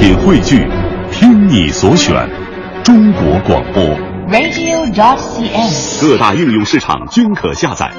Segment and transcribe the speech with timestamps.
[0.00, 0.66] 品汇聚，
[1.12, 2.26] 听你所选，
[2.82, 3.84] 中国广播。
[4.30, 6.00] radio.cn。
[6.00, 7.92] 各大应用市场均可下载。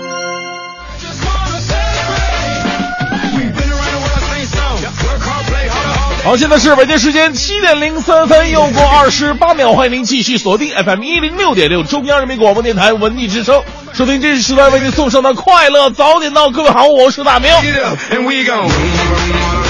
[6.24, 13.62] 好，现在是北京时间七点零三分，又过二十八秒，欢迎您继续锁定 FM 一零六点六中央人民广播电台文艺之声，
[13.94, 16.50] 收听这时段为您送上的快乐早点到。
[16.50, 17.52] 各位好，我是大明。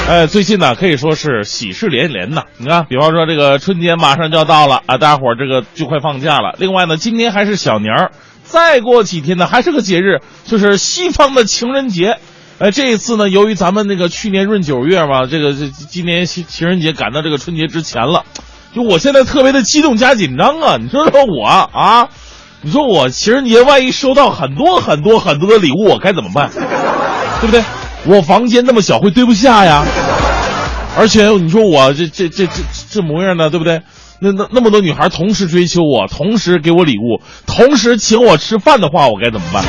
[0.08, 2.44] 哎，最近呢可以说是喜事连连呐。
[2.58, 6.54] 你看，比方说这个春节马上就要到了啊，大家伙儿这个就快放假了。
[6.58, 8.12] 另外呢，今天还是小年儿，
[8.44, 12.18] 再过几天呢还是个节日，就是西方的情人节。
[12.60, 18.26] 哎，这一次呢，由于咱们那个去年闰九月嘛，这个这今年情情人节赶到这个春节之前了，
[18.76, 20.78] 就我现在特别的激动加紧张啊！
[20.78, 22.10] 你说说我啊，
[22.62, 26.52] 你说我情人节万一收到很多很多很多的礼物，我该怎么办？
[26.52, 27.64] 对不对？
[28.06, 29.86] 我房间那么小，会堆不下呀。
[30.98, 32.54] 而且你说我这这这这
[32.90, 33.82] 这模样呢，对不对？
[34.20, 39.64] 那那那么多女孩同时追求我，同时给我礼物，同时请我吃饭的话，我该怎么办？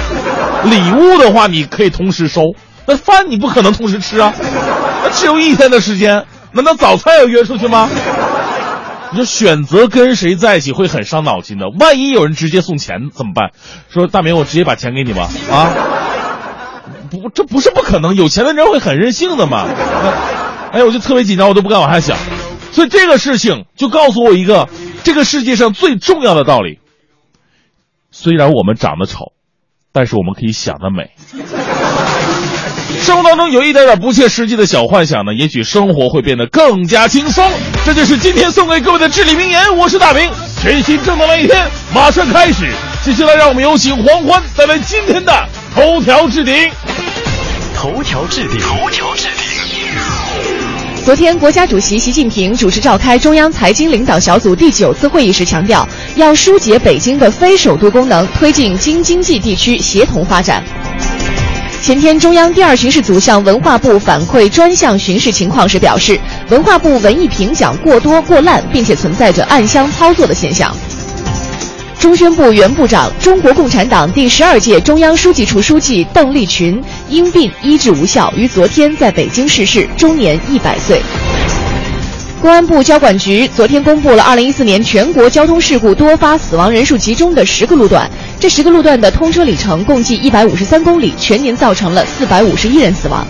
[0.71, 2.55] 礼物的话，你可以同时收。
[2.87, 4.34] 那饭你不可能同时吃啊，
[5.05, 7.89] 那只有一天的时间，难道早餐要约出去吗？
[9.12, 13.51] 你说选择跟谁在一起会很伤脑筋的，万一有人直接送钱怎么办？
[13.89, 15.71] 说大明，我直接把钱给你吧，啊，
[17.11, 19.66] 不，这不是不可能，有钱的人会很任性的嘛。
[20.72, 22.16] 哎，我就特别紧张，我都不敢往下想，
[22.72, 24.69] 所以这个事情就告诉我一个
[25.05, 26.78] 这个世界上最重要的道理：
[28.10, 29.33] 虽然我们长得丑，
[29.92, 31.10] 但是我们可以想得美。
[33.00, 37.50] 生活当中有一点点不切实际的小幻想呢，也许生活会变得更加轻松。
[37.84, 39.77] 这就是今天送给各位的至理名言。
[39.77, 42.70] 我是大明，全新正能量一天马上开始。
[43.03, 45.33] 接下来让我们有请黄欢带来今天的
[45.75, 46.55] 头条置顶。
[47.75, 51.03] 头条置顶，头条置顶。
[51.03, 60.62] 昨天，国家主席习近平主持召开中央财经领导小组第九次会议时强调，要疏解北京的非首都功能，推进京津冀地区协同发展。
[61.81, 70.77] 前天，中央第二巡视组向文化部反馈专项巡视情况时表示，文化部文艺评奖过多过滥，并且存在着暗箱操作的现象。
[72.03, 81.01] 中宣部原部长、中国共产党第十二届中央书记处书记邓力群因病医治无效，于昨天在北京逝世，终年一百岁。
[82.41, 93.25] 公安部交管局昨天公布了2014年全国交通事故多发死亡人数集中的十个路段，这十个路段的通车里程共计153公里，全年造成了451人死亡。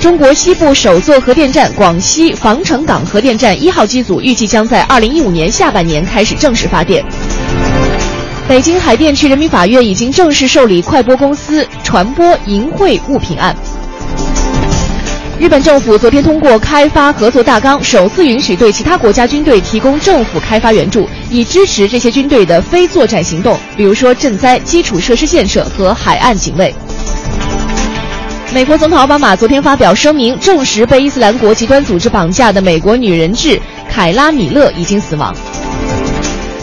[0.00, 7.04] 中国西部首座核电站广西防城港核电站一号机组预计将在2015年下半年开始正式发电。
[8.48, 13.56] 北京海淀区人民法院已经正式受理快播公司传播淫秽物品案。
[15.38, 26.74] 日本政府昨天通过开发合作大纲，首次允许对其他国家军队提供政府开发援助，以支持这些军队的非作战行动，比如说赈灾、基础设施建设和海岸警卫。
[28.54, 35.34] 美国总统奥巴马昨天发表声明，证实被伊斯兰国极端组织绑架的美国女人质凯拉米勒已经死亡。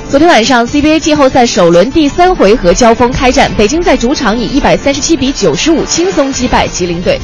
[0.10, 7.20] 昨天晚上，CBA 季后赛首轮第三回合交锋开战，北京在主场以一百三十七比九十五轻松击败吉林队。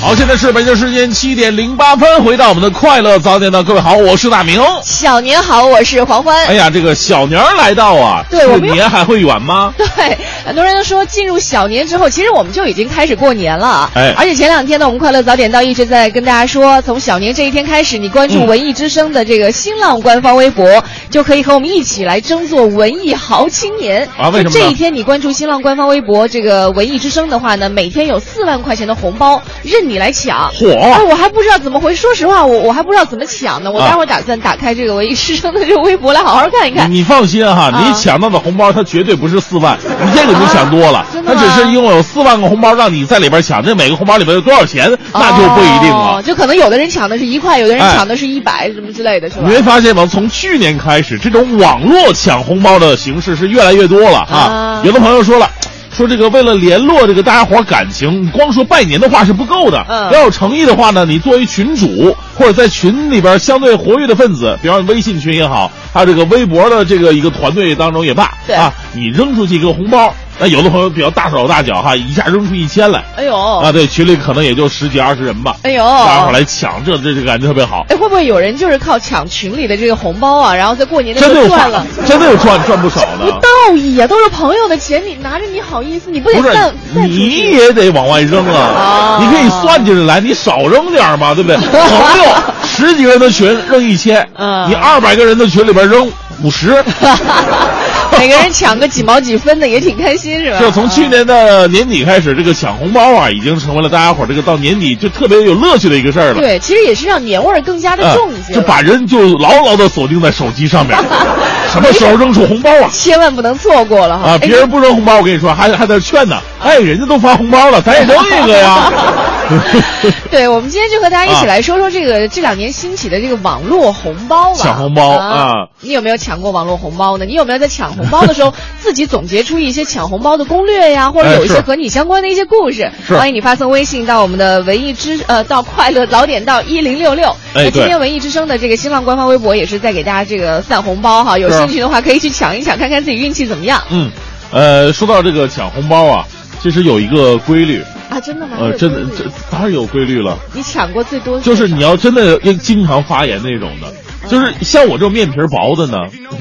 [0.00, 4.58] 好，现在是北京时间七点零八分，回到我们的快乐早点到，各位好，我是大明。
[4.82, 6.46] 小年好，我是黄欢。
[6.46, 9.72] 哎呀，这个小年儿来到啊，对我们年还会远吗？
[9.76, 10.16] 对，
[10.46, 13.90] 很多人都说进入小年之后，其实我们就已经开始过年了啊。
[13.94, 30.50] 哎而且前两天呢，我们快乐早点到一直在跟大家说，从小年这一天开始，你关注嗯文艺之声的这个新浪官方微博，就可以和我们一起来争做文艺好青年啊为什么这一天你关注新浪官方微博这个文艺之声的话呢，每天有四万块钱的红包任你来抢。
[30.52, 32.00] 火哎，我还不知道怎么回事。
[32.00, 33.70] 说实话，我我还不知道怎么抢呢。
[33.70, 36.90] 我啊待会儿打算打开这个文艺师生的这个微博来好好看一看。
[36.90, 41.04] 你 放心哈，啊你抢到的红包它绝对不是四万，你这个你抢多了。
[41.12, 46.22] 真的它只是拥有四万个红包让你在里边抢，这每个红包里边有多少钱，那就不一定哦了。
[46.22, 49.54] 就可能有的人抢的是一块，有的人哎抢的是一百、什么之类的，是吧你？
[49.54, 50.06] 会发现吗？
[50.10, 54.82] 从去年开始，这种网络抢红包的形式是越来越多了啊啊。
[54.84, 55.50] 有的朋友说了。
[56.00, 59.84] 说这个为了联络这个大家伙感情，你光说拜年的话是不够的。
[59.86, 73.04] 嗯要有诚意的话呢，你作为群主或者在群里边相对活跃的分子，比方微信群也好，还有这个微博的这个一个团队当中也罢，对啊，你扔出去一个红包，那有的朋友比较大手大脚哈，一下扔出一千来。
[73.14, 75.54] 哎呦，啊，对，群里可能也就十几二十人吧。
[75.62, 77.84] 哎呦，大家伙来抢，这这这感觉特别好。
[77.90, 81.86] 哎，会不会有人就是靠抢群里的这个红包啊，然后在过年的时候赚了？
[82.06, 83.32] 真的有赚赚不少不的。
[83.32, 86.10] 道义呀、都是朋友的钱，你拿着你好意思？
[86.10, 87.36] 你不得不是散散出你？
[87.50, 89.22] 也得往外扔啊哦！
[89.22, 91.56] 你可以算计着来，你少扔点嘛，对不对？
[91.68, 92.34] 朋友
[92.64, 96.10] 十几个人的群扔一千，嗯你二百个人的群里边扔
[96.42, 96.68] 五十，
[98.18, 100.58] 每个人抢个几毛几分的也挺开心，是吧？
[100.58, 106.40] 就从去年的年底开始，这个抢红包啊，已经成为了大家伙儿这个到年底就特别有乐趣的一个事儿了。
[106.40, 110.98] 对，其实也是让年味儿更加的嗯重一些了、就把人就牢牢的锁定在手机上面，
[111.72, 112.88] 什么时候扔出红包啊？
[112.90, 114.30] 千万不能错过了哈！
[114.30, 116.36] 啊，哎别人不扔红包，我跟你说，还还在劝呢。
[116.62, 118.90] 哎，人家都发红包了，咱也扔一个呀。
[120.30, 124.58] 对，我们今天就和大家一起啊来说说这个、这两年兴起的这个网络红包吧。
[124.58, 127.24] 抢红包啊啊你有没有抢过网络红包呢？
[127.24, 132.90] 你有没有在抢红包的时候自己总结出一些抢红包的攻略呀，或者哎有一些和你相关的一些故事？
[133.06, 137.34] 是欢迎你发送微信到我们的文艺之呃到快乐早点到一零六六。
[137.54, 144.10] 那今天文艺之声的这个新浪官方微博也是在给大家这个散红包哈，有兴趣的话可以去抢一抢，看看自己运气怎么样嗯，
[144.52, 146.24] 呃，说到这个抢红包啊，
[146.62, 148.20] 其实有一个规律，啊！
[148.20, 148.56] 真的吗？
[148.60, 153.92] 呃，真的这当然有规律了，你抢过最多就是你要真的要经常发言那种的，
[154.28, 155.96] 就是像我这种面皮儿薄的呢，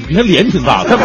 [0.07, 0.95] 你看脸挺大，他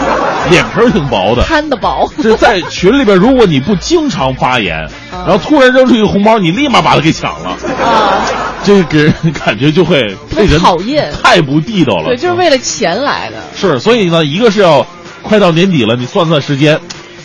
[0.50, 1.48] 脸皮儿挺薄的少。
[1.48, 2.10] 摊的薄。
[2.22, 7.50] 这在群里边，如果你不经常发言，然后突然扔出一个红包，你立马把它给抢了，
[7.84, 8.24] 啊，
[8.64, 9.12] 这个给人
[9.44, 12.08] 感觉就会被人讨厌太不地道了。
[12.08, 13.36] 对，就是为了钱来的。
[13.54, 14.86] 是，所以呢，一个是要
[15.22, 16.80] 快到年底了，你算算时间，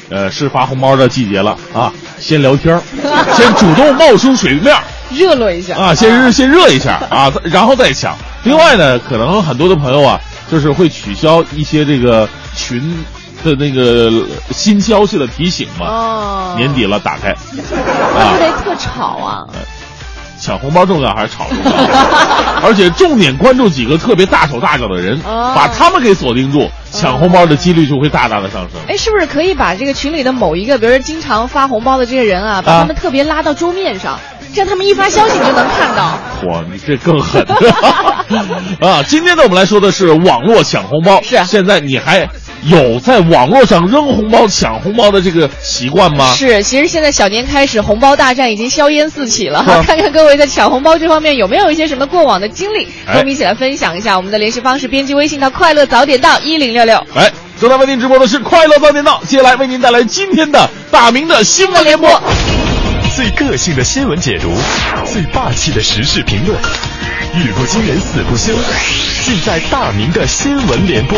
[0.10, 2.82] 呃，是发红包的季节了啊，先聊天儿
[3.36, 8.16] 先主动冒出水面儿 热络一下啊，先热先热一下啊，然后再抢。
[8.44, 10.20] 另外呢，可能很多的朋友啊，
[10.52, 13.04] 就是会取消一些这个群
[13.44, 14.12] 的那个
[14.52, 15.86] 新消息的提醒嘛。
[15.88, 19.48] 哦，年底了，打开会不啊，会特吵啊？
[20.50, 21.72] 抢红包重要还是炒重要？
[22.64, 28.82] 而且重点关注几个特别大手大脚的人，哦把他们给锁定住，抢红包的几率就会大大的上升。
[28.88, 34.18] 哎，是不是可以把这个群里的某一个，比如说经常发红包的这些人啊，把啊他们特别拉到桌面上，
[34.52, 36.18] 这样他们一发消息你就能看到。
[36.48, 37.46] 哇，你这更狠
[38.82, 39.04] 啊！
[39.06, 41.22] 今天呢，我们来说的是网络抢红包。
[41.22, 42.28] 是现在你还
[42.64, 46.34] 有在网络上扔红包、抢红包的这个习惯吗？
[46.36, 49.82] 是，其实现在小年开始，红包大战已经硝烟四起了哈。
[49.84, 54.18] 看看各位在抢红包这方面有没有一些什么过往的经历，哎和我们一起来分享一下。
[54.18, 56.98] 我们的联系方式，编辑微信到快乐早点到一零六六。
[57.16, 62.22] 哎，正在为您直播的是快乐早点到，接下来为您带来今天的大明的新闻联播。
[63.16, 64.54] 最个性的新闻解读，
[65.06, 66.58] 最霸气的时事评论，
[67.36, 68.54] 语不惊人死不休，
[69.24, 71.18] 尽在大明的新闻联播。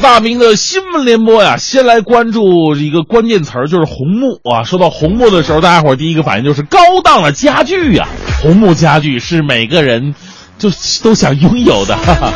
[0.00, 4.62] 大明的新闻联播呀，先来关注一个关键词儿，就是红木啊。
[4.62, 8.08] 说到红木的时候，大家伙儿第一个反应就是高档的家具呀。
[8.42, 10.14] 红木家具是每个人
[10.58, 10.70] 就
[11.02, 11.96] 都想拥有的。
[11.96, 12.32] 哈哈。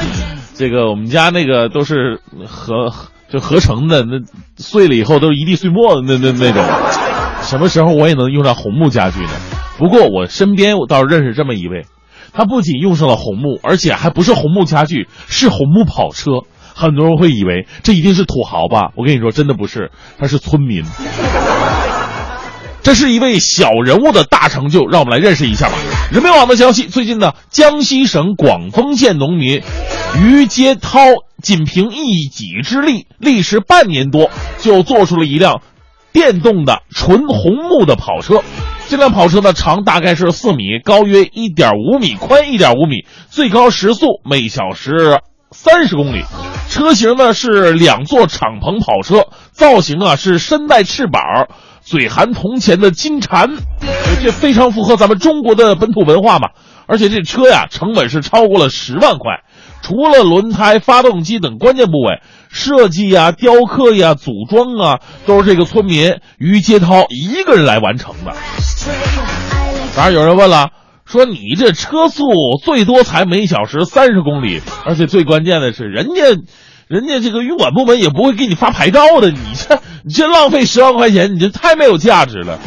[0.55, 2.93] 这个我们家那个都是合
[3.33, 4.19] 就合成的，那
[4.57, 6.65] 碎了以后都是一地碎末的那那那种。
[7.43, 9.31] 什么时候我也能用上红木家具呢？
[9.79, 11.87] 不过我身边我倒是认识这么一位，
[12.33, 16.43] 他不仅用上了红木，而且还不是红木家具，是红木跑车。
[16.75, 18.91] 很多人会以为这一定是土豪吧？
[18.97, 20.85] 我跟你说，真的不是，他是村民。
[22.83, 25.75] 这是一位小人物的大成就，让我们来认识一下吧。
[26.11, 29.63] 人民网的消息，最近呢，江西省广丰县农民
[30.21, 30.99] 于阶涛
[31.41, 35.63] 仅凭一己之力，历时半年多，就做出了一辆
[36.13, 38.43] 电动的纯红木的跑车。
[38.89, 45.21] 这辆跑车呢，长大概是四米，高约一点五米，宽一点五米，最高时速每小时
[45.53, 46.25] 三十公里。
[46.69, 51.23] 车型呢是两座敞篷跑车，造型啊是身带翅膀，
[51.83, 53.51] 嘴含铜钱的金蝉，
[54.23, 56.49] 这非常符合咱们中国的本土文化嘛。
[56.87, 59.41] 而且这车呀，成本是超过了十万块，
[59.83, 68.33] 除了轮胎、发动机等关键部位，设计呀、雕刻呀、组装啊，都是这个村民于接涛一个人来完成的。
[69.95, 70.71] 当然有人问了。
[71.13, 72.25] 说你这车速
[72.65, 76.23] 最多才每小时三十公里，而且最关键的是，人家，
[76.89, 82.59] 人家这个运管部门也不会给你发牌照的，你这你这浪费十万块钱，你这太没有价值了。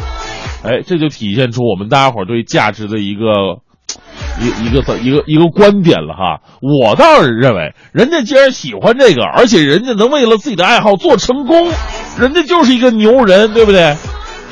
[0.62, 3.24] 哎，这就体现出我们大家伙对价值的一个
[4.40, 6.40] 一一个一个一个观点了哈。
[6.62, 11.68] 我倒是认为，人家既然喜欢这个，而且人家能为了自己的爱好做成功，
[12.16, 13.96] 人家就是一个牛人，对不对？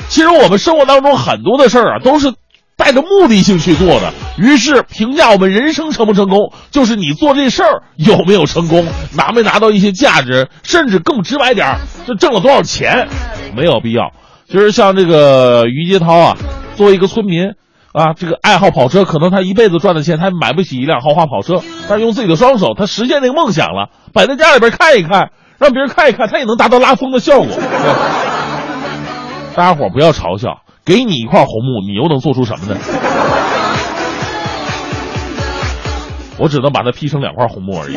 [0.08, 2.32] 其实我们生活当中很多的事儿啊，都是
[2.76, 4.12] 带着目的性去做的。
[4.38, 13.08] 于是评价我们人生成不成功，就是你做这事儿有没有成功，拿没拿到一些价值，甚至更直白点儿，就挣了多少钱，
[13.56, 14.12] 没有必要。
[14.48, 16.36] 其实像这个于杰涛啊，
[16.76, 17.52] 作为一个村民。
[17.94, 27.46] 啊，这个爱好跑车，可能他一辈子赚的钱，他买不起一辆豪华跑车，但是用自己的双手，他实现那个梦想了，摆在家里边看一看，让别人看一看，他也能达到拉风的效果。
[29.54, 32.76] 大家伙不要嘲笑，给你一块红木，你又能做出什么呢？
[36.36, 37.96] 我只能把它劈成两块红木而已。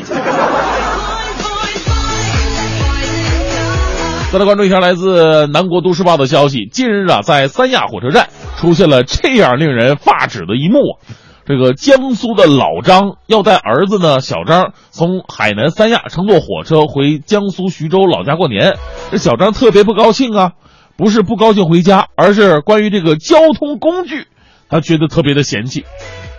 [4.31, 8.29] 再来关注一下来自南国都市报的消息，近日啊，在三亚火车站。
[8.57, 10.97] 出现了这样令人发指的一幕，
[11.45, 18.75] 这个江苏的老张要带儿子呢小张从海南三亚乘坐火车回江苏徐州老家过年，
[19.11, 20.53] 这小张特别不高兴啊，
[20.97, 24.25] 不是不高兴回家，而是关于这个交通工具，
[24.67, 25.85] 他觉得特别的嫌弃，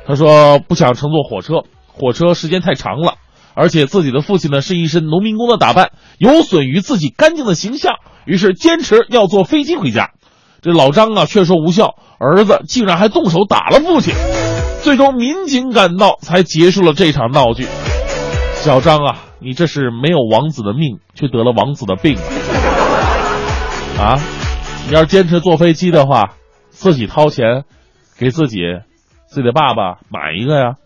[0.07, 3.15] 他说不想乘坐火车，火车时间太长了，
[3.55, 7.95] 而且自己的父亲呢是一身农民工的打扮，有损于自己干净的形象，
[8.27, 10.11] 于是坚持要坐飞机回家。
[10.61, 14.13] 这老张啊劝说无效，儿子竟然还动手打了父亲，
[14.83, 17.67] 最终民警赶到才结束了这场闹剧。
[18.57, 22.19] 小张啊，你这是没有王子的命，却得了王子的病
[23.97, 24.19] 啊！
[24.89, 26.31] 你要是坚持坐飞机的话，
[26.71, 27.65] 自己掏钱
[28.19, 28.57] 给自己
[29.29, 30.77] 自己的爸爸买一个呀，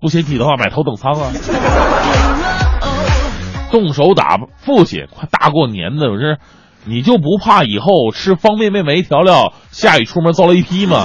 [0.00, 1.30] 不嫌弃的话买头等舱啊！
[3.70, 6.38] 动手打父亲，快大过年的，我这。
[6.84, 11.04] 你就不怕以后吃方便面没调料，下雨出门遭雷劈吗？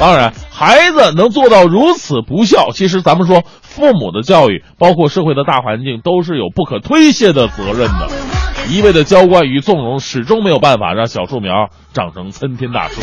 [0.00, 8.25] 当然，孩子能做到如此不孝，其实咱们说父母的教育，包括社会的大环境，都是有不可推卸的责任的。
[8.68, 13.00] 一味的娇惯与纵容，始终没有办法让小树苗长成参天大树。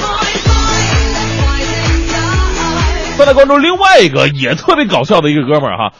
[3.17, 5.93] 再来关注另外一个也特别搞笑的一个哥们儿哈，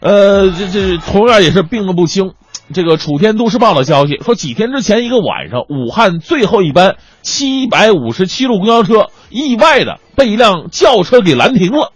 [0.00, 2.32] 呃，这这同样也是病得不轻。
[2.72, 11.92] 这个楚天都市报的消息说，几天之前一个晚上，武汉最后一班七百五十七路公交车意外的被一辆轿车给拦停了。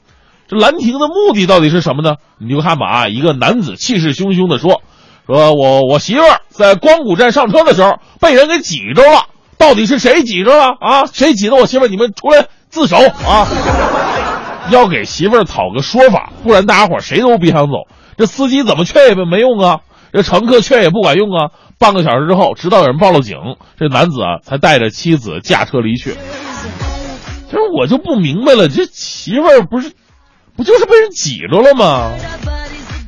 [0.49, 2.17] 这拦停的目的到底是什么呢？
[2.39, 4.83] 你就看吧啊，一个男子气势汹汹的说
[5.35, 9.27] ：“说我我媳妇在光谷站上车的时候被人给挤着了，
[9.59, 11.05] 到底是谁挤着了啊？
[11.05, 11.87] 谁挤的我媳妇？
[11.87, 13.47] 你们出来自首啊！
[14.73, 17.73] 要给媳妇儿讨个说法，不然大家伙谁都别想走。
[18.17, 19.81] 这司机怎么劝也没用啊。”
[20.11, 21.51] 这乘客劝也不管用啊！
[21.79, 23.37] 半个小时之后，直到有人报了警，
[23.79, 26.15] 这男子啊才带着妻子驾车离去。
[27.45, 29.93] 其实我就不明白了，这媳妇儿不是，
[30.57, 32.11] 不就是被人挤着了吗？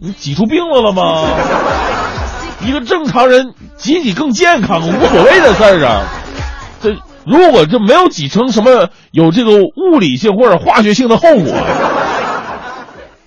[0.02, 1.26] 你挤出病来了吗？
[2.62, 6.06] 一个正常人挤挤更健康，无所谓的事儿啊。
[6.82, 11.54] 这如果这没有挤成什么有这个物理性或者化学性的后果，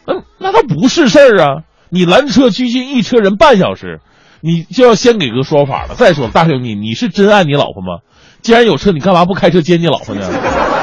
[0.06, 1.64] 那那都不是事儿啊。
[1.90, 4.00] 你拦车拘禁一车人半小时，
[4.42, 5.96] 你就要先给个说法了。
[5.96, 8.00] 再说，大兄弟，你是真爱你老婆吗？
[8.42, 10.28] 既然有车，你干嘛不开车接你老婆呢？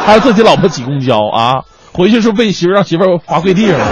[0.06, 1.62] 还是自己老婆挤公交啊？
[1.92, 3.86] 回去是被媳妇让媳妇罚跪地上了？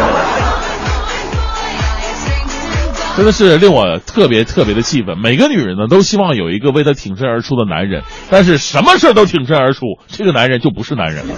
[3.19, 5.19] 真的是令我特别特别的气愤。
[5.19, 11.35] 每个女人呢，都希望有一个为她挺身而出的男人，但是什么事都挺身而出，这个男人就不是男人了。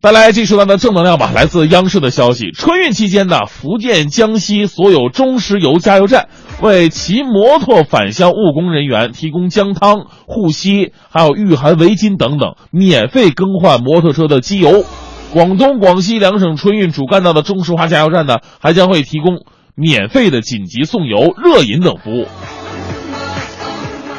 [0.00, 6.28] 再来这时段的正能量吧，来自央视的消息：春运期间呢，福建、江西所有中石油加油站
[6.62, 14.84] 为骑摩托返乡务工人员提供姜汤、护膝，还有御寒围巾等等，免费更换摩托车的机油。
[15.32, 19.40] 广东、广西两省春运主干道的中石化加油站呢，还将会提供
[19.76, 22.26] 免费的紧急送油、热饮等服务。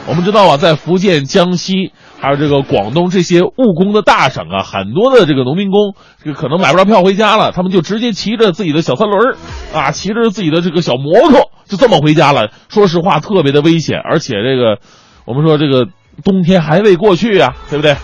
[0.08, 1.92] 我们知道啊，在福建、江西。
[2.20, 9.36] 还有这个广东这些务工的大省啊，很多的这个农民工，这个可能买不着票回家了，他们就直接骑着自己的小三轮，
[9.72, 12.50] 啊，骑着自己的这个小摩托，就这么回家了。
[12.70, 14.80] 说实话，特别的危险，而且这个，
[15.26, 15.86] 我们说这个
[16.24, 17.96] 冬天还未过去呀，对不对？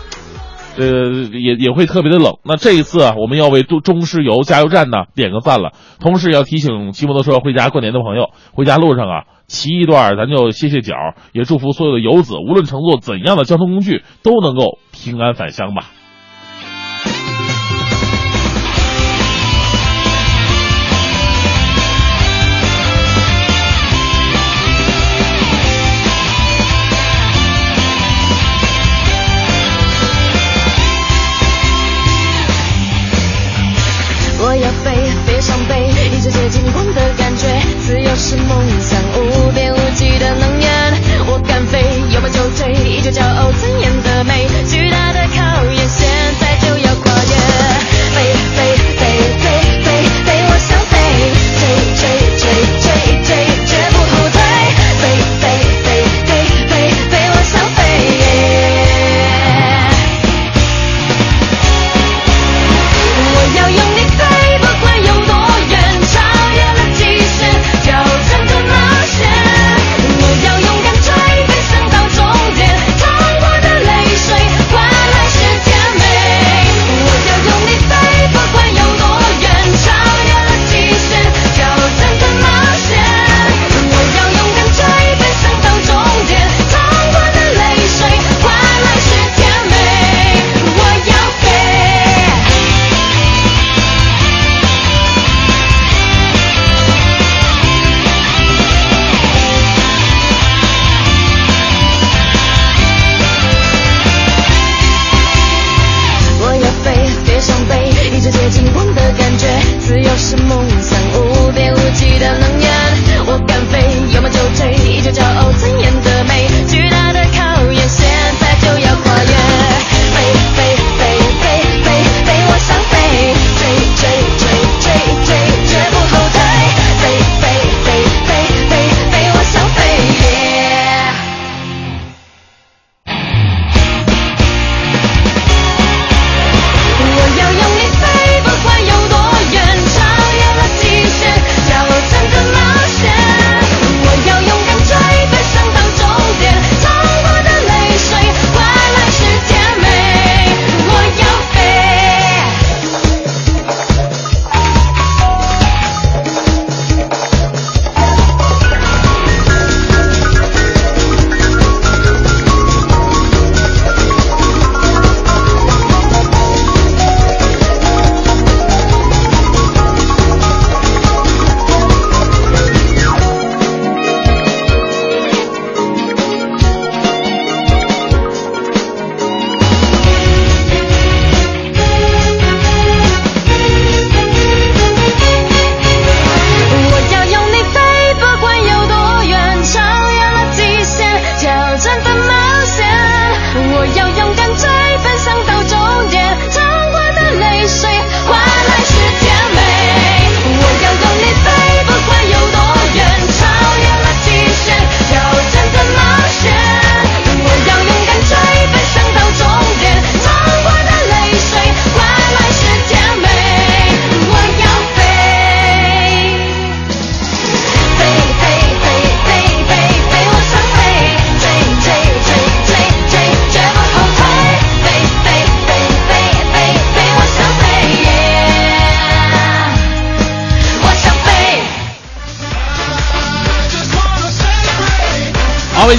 [0.77, 2.37] 呃，也也会特别的冷。
[2.43, 9.23] 那这一次啊，我们要为中中石油加油站呢点个赞了，同时要提醒骑摩托车回家过年的朋友，回家路上啊。
[9.45, 10.95] 骑一段，咱就歇歇脚，
[11.31, 15.91] 也祝福所有的游子，无论乘坐怎样的交通工具，都能够平安返乡吧。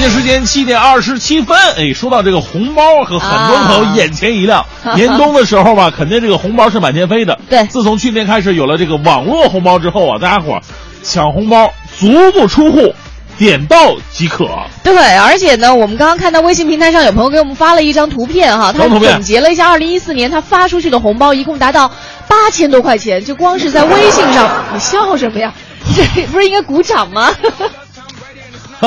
[0.05, 4.67] 京时间七点二十七分，哎，说到这个红包，和很多朋友眼前一亮。
[4.97, 7.39] 年终的时候吧，肯定这个红包是满天飞的。
[7.49, 10.61] 对自从去年开始有了这个网络红包之后啊，大家伙儿
[11.03, 12.95] 抢红包足不出户，
[13.39, 14.47] 点到即可。
[14.83, 21.91] 对，而且呢，我们刚刚看到微信平台上有朋友给我们发了一张图片哈，他总结了一下二零一四年他发出去的红包一共达到
[22.29, 25.55] 八千多块钱，就光是在微信上，你笑什么呀？
[25.97, 27.31] 这不是应该鼓掌吗？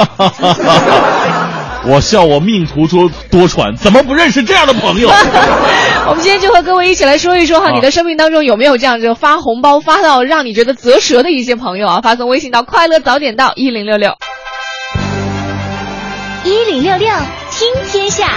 [0.05, 1.53] 哈哈哈哈
[1.89, 5.09] 我笑我命途多多舛，怎么不认识这样的朋友？
[6.09, 12.01] 我们今天就和各位一起来说一说哈，啊你的生命当中有没有这样就发红包发到让你觉得啧舌的一些朋友啊？
[12.01, 14.13] 发送微信到快乐早点到一零六六。
[16.43, 17.09] 一零六六
[17.51, 18.27] 听天下，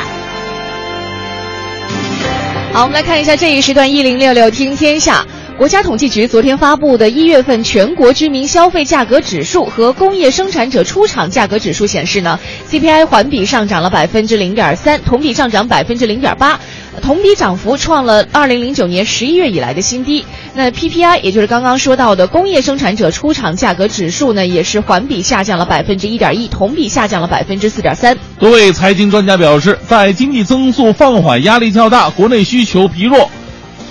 [2.73, 5.25] 好，我们来看一下这一时段一零六六听天下。
[5.61, 16.59] 国家统计局昨天发布的一月份全国居民消费价格指数和工业生产者出厂价格指数显示呢，CPI 环比上涨了百分之零点三，同比上涨百分之零点八，
[17.03, 20.25] 同比涨幅创了二零零九年十一月以来的新低。
[20.55, 28.17] 那 PPI 也就是刚刚说到的工业生产者出厂价格指数呢，也是环比下降了百分之一点一，同比下降了百分之四点三。
[28.39, 33.31] 多位财经专家表示，在经济增速放缓、压力较大、国内需求疲弱、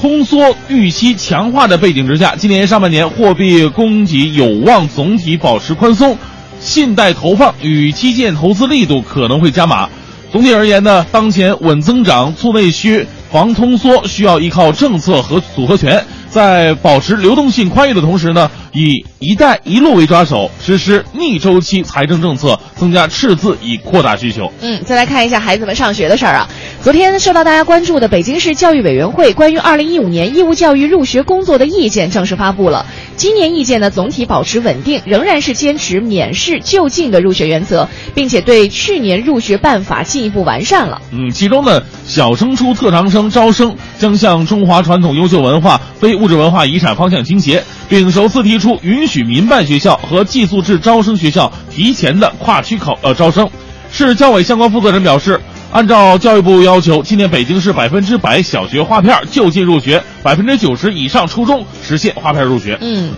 [0.01, 6.17] 通缩预期强化的背景之下，今年上半年货币供给有望总体保持宽松，
[6.62, 9.89] 信贷投放与基建投资力度可能会加码。
[10.31, 24.51] 总体而言呢，当前稳增长、促内需、防通缩需要依靠政策和组合拳，在保持流动性宽裕的同时呢，以“一带一路”为抓手，实施逆周期财政政策，增加赤字以扩大需求。
[24.62, 26.47] 嗯，再来看一下孩子们上学的事儿啊。
[26.82, 32.86] 昨天受到大家关注的北京市教育委员会关于二零一五年义务教育入学工作的意见正式发布了。
[33.17, 41.01] 今年意见呢总体保持稳定，仍然是坚持免试就近的入学原则，并且对去年入学办法进一步完善了。
[41.12, 53.50] 嗯，其中呢，小升初特长生招生将向中华传统优秀文化、非物质文化遗产方向倾斜，并首次提出允许民办学校和寄宿制招生学校提前的跨区考呃招生。
[53.91, 55.41] 市教委相关负责人表示，
[55.72, 62.78] 按照教育部要求，今年北京市百分之百小学划片就近入学，百分之九十以上初中实现划片入学。
[62.80, 63.12] 嗯。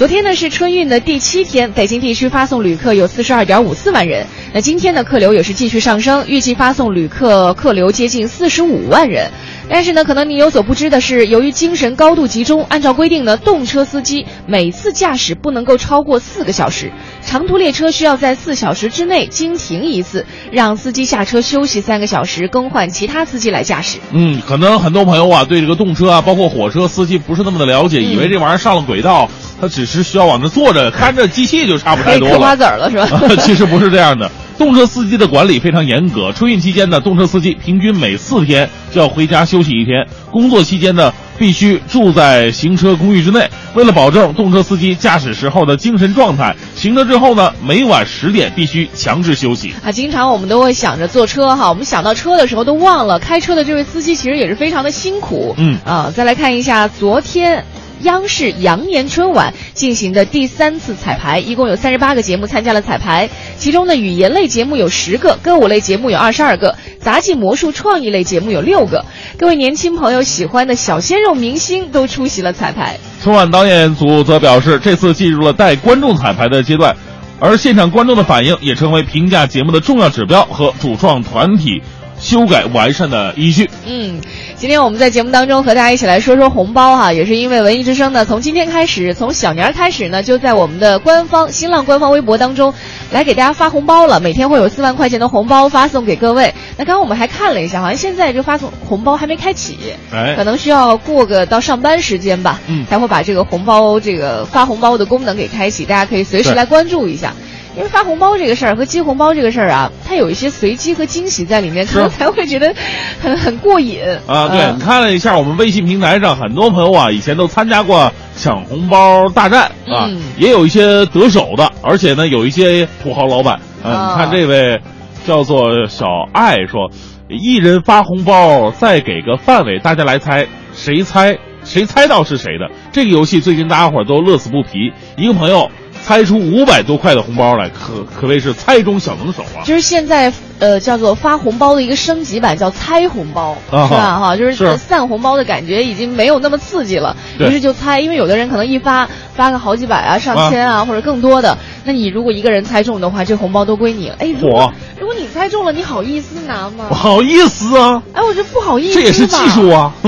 [0.00, 4.26] 昨天呢是春运的第七天，北京地区发送旅客有四十二点五四万人。
[4.54, 9.30] 那今天的客流也是继续上升，预计发送旅客客流接近四十五万人。
[9.68, 16.90] 但是呢，可能你有所不知的是，由于精神高度集中，按照规定呢，动车司机每次驾驶不能够超过四个小时，
[17.22, 23.98] 长途列车需要在四小时之内经停一次，让司机下车休息三个小时，更换其他司机来驾驶。
[24.12, 29.28] 嗯，可能很多朋友啊对这个动车啊，包括火车司机不是那么的了解，以为这玩意儿上了轨道，
[29.60, 32.56] 它只是需要往那坐着看着机器就差不太多了嗑瓜。
[32.56, 33.08] 子儿了是吧？
[33.40, 36.32] 其实不是这样的，动车司机的管理非常严格。
[36.32, 43.48] 春运期间呢，动车司机平均每四天就要回家休息一天，工作期间呢必须住在行车公寓之内。
[43.74, 49.72] 为了保证动车司机驾驶时候的精神状态，行车之后呢，每晚十点必须强制休息。
[49.84, 55.54] 啊，经常我们都会想着坐车哈，我们想到车的时候都忘了开车的这位司机其实也是非常的辛苦。
[55.56, 57.64] 嗯啊，再来看一下昨天。
[58.02, 69.04] 央视羊年春晚进行的第三次彩排，一共有三十八个节目参加了彩排，其中呢，语言类节目有十个，歌舞类节目有二十二个，杂技、魔术、创意类节目有六个。
[69.36, 72.98] 各位年轻朋友喜欢的小鲜肉明星都出席了彩排。
[73.22, 76.96] 春晚导演组则表示，这次进入了带观众彩排的阶段，
[77.38, 81.82] 而现场观众的反应也成为评价节目的重要指标和主创团体
[82.18, 83.68] 修改完善的依据。
[83.86, 84.20] 嗯，
[84.60, 92.74] 今天我们在节目当中和大家一起来说说红包哈，也是因为文艺之声呢，从今天开始，从小年儿开始呢，就在我们的官方新浪官方微博当中
[93.10, 96.52] 来给大家发红包了，每天会有四万块钱的红包发送给各位。
[96.76, 99.78] 那刚刚我们还看了一下，好像现在这发送红包还没开启，
[100.12, 107.32] 哎可能需要过个到上班时间吧，嗯才会把这个红包这个发红包的功能给开启，大家可以随时来关注一下。
[107.76, 112.74] 因为发红包这个事儿和接红包这个事儿啊，它有一些随机和惊喜在里面，可能 才会觉得
[113.22, 124.80] 很很过瘾啊，对，嗯你看了一下我们微信平台上，很多朋友啊，以前都参加过抢红包大战啊，嗯也有一些得手的，而且呢，有一些土豪老板啊，啊你看这位
[125.26, 126.90] 叫做小爱说，
[127.28, 132.68] 一人发红包，再给个范围，大家来猜，谁猜谁猜到是谁的？
[132.90, 135.70] 这个游戏最近大家伙儿都乐此不疲，一个朋友。
[136.02, 139.62] 猜出五百多块的红包来，可可谓是猜中小能手啊！
[139.64, 144.18] 就是现在呃叫做发红包的一个升级版，叫猜红包，啊是吧？
[144.18, 154.16] 哈，就是是散红包的感觉已经没有那么刺激了，于是就猜，因为有的人可能一发发个好几百啊、上千啊，或者更多的，那你如果一个人猜中的话，这红包都归你了。
[154.18, 156.94] 哎，如果如果你猜中了，你好意思拿吗不？
[156.94, 158.94] 好意思啊，哎，我觉得不好意思。
[158.94, 159.92] 这也是技术啊。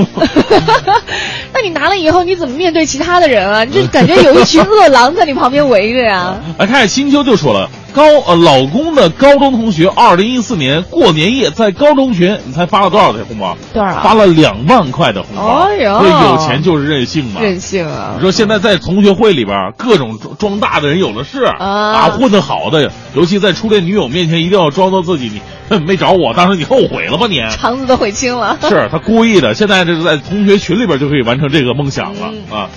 [1.63, 3.63] 那你拿了以后，你怎么面对其他的人啊？
[3.63, 6.35] 你就感觉有一群 饿狼在你旁边围着呀。
[6.57, 13.55] 来看新秋就说了，高呃老公的高中同学，二零一四年过年夜在高中群，你猜发了多少的红包？
[13.73, 15.43] 多少啊发了两万块的红包。
[15.43, 17.41] 哎呦所以有钱就是任性嘛。
[17.41, 18.21] 任性啊你！
[18.21, 27.39] 说现在在同学会里边，各种装装大的人有的是啊混得好的，尤其在初恋女友面前，一定要装作自己你哼 没找我，当时你后悔了吧你？
[27.51, 28.57] 肠子都悔青了。
[28.61, 32.69] 是他故意的，现在这是在同学群里边就可以完成这个梦想了、嗯啊！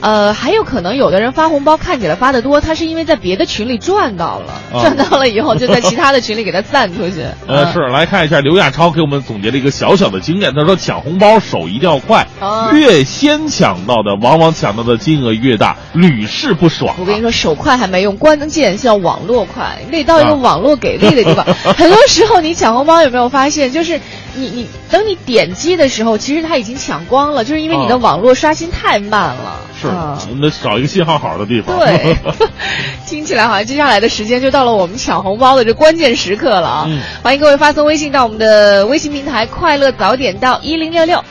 [0.00, 7.22] 呃，还有可能有的人发红包看起来发的多，他是因为在别的群里赚到了，啊赚到了以后就在其他的群里给他散出去。
[7.48, 16.96] 呃，嗯是来看一下刘亚超给我们总结了一个小小的经验，他说抢红包手一定要快，啊越先抢到的，往往抢到的金额越大，屡试不爽、啊。
[17.00, 21.44] 我跟你说，手快还没用，关键是要网络快，你得到一个啊网络给力的地方。
[21.76, 24.00] 很多时候你抢红包有没有发现，就是
[24.38, 29.60] 你你等你点击的时候，其实它已经抢光了，就是因为你的啊网络刷新太慢了。
[29.80, 31.78] 是啊，我们得找一个信号好的地方。
[31.78, 32.16] 对，
[33.06, 36.84] 听起来好像接下来的时间就到了我们抢红包的这关键时刻了啊！
[36.88, 41.22] 嗯欢迎各位发送微信到我们的微信平台“快乐早点到一零六六”。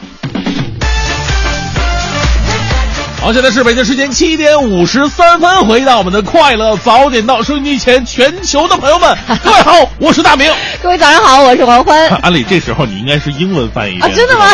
[3.27, 10.49] 好，现在是北京时间七点五十三分，回到我们的快乐早点到收音机前，全球的朋友们， 各位好，我是大明。
[10.81, 12.07] 各位早上好，我是王欢。
[12.21, 14.45] 按理这时候你应该是英文翻译啊，真的吗？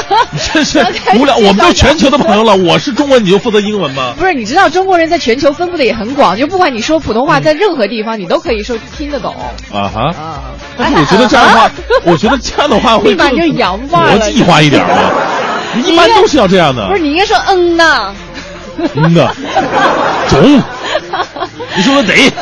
[0.54, 0.78] 真是
[1.18, 4.14] 无聊，我们都全球的朋友了，我是中文，你就负责英文吗？
[4.18, 9.36] 不是，你知道中国人在全球分布的也很广，就不管你说普通话，在任何地方你都可以说听得懂。
[9.70, 10.00] 啊哈。
[10.18, 10.40] 啊，
[10.78, 11.72] 但是我觉得这样的话啊，
[12.04, 14.96] 我觉得这样的话会 立马更就洋化了国际化一点嘛。
[15.76, 16.86] 你一般都是要这样的。
[16.88, 18.14] 不是，你应该说嗯呐。
[18.94, 19.30] 嗯呐，
[20.28, 20.62] 中，
[21.76, 22.14] 你说的得。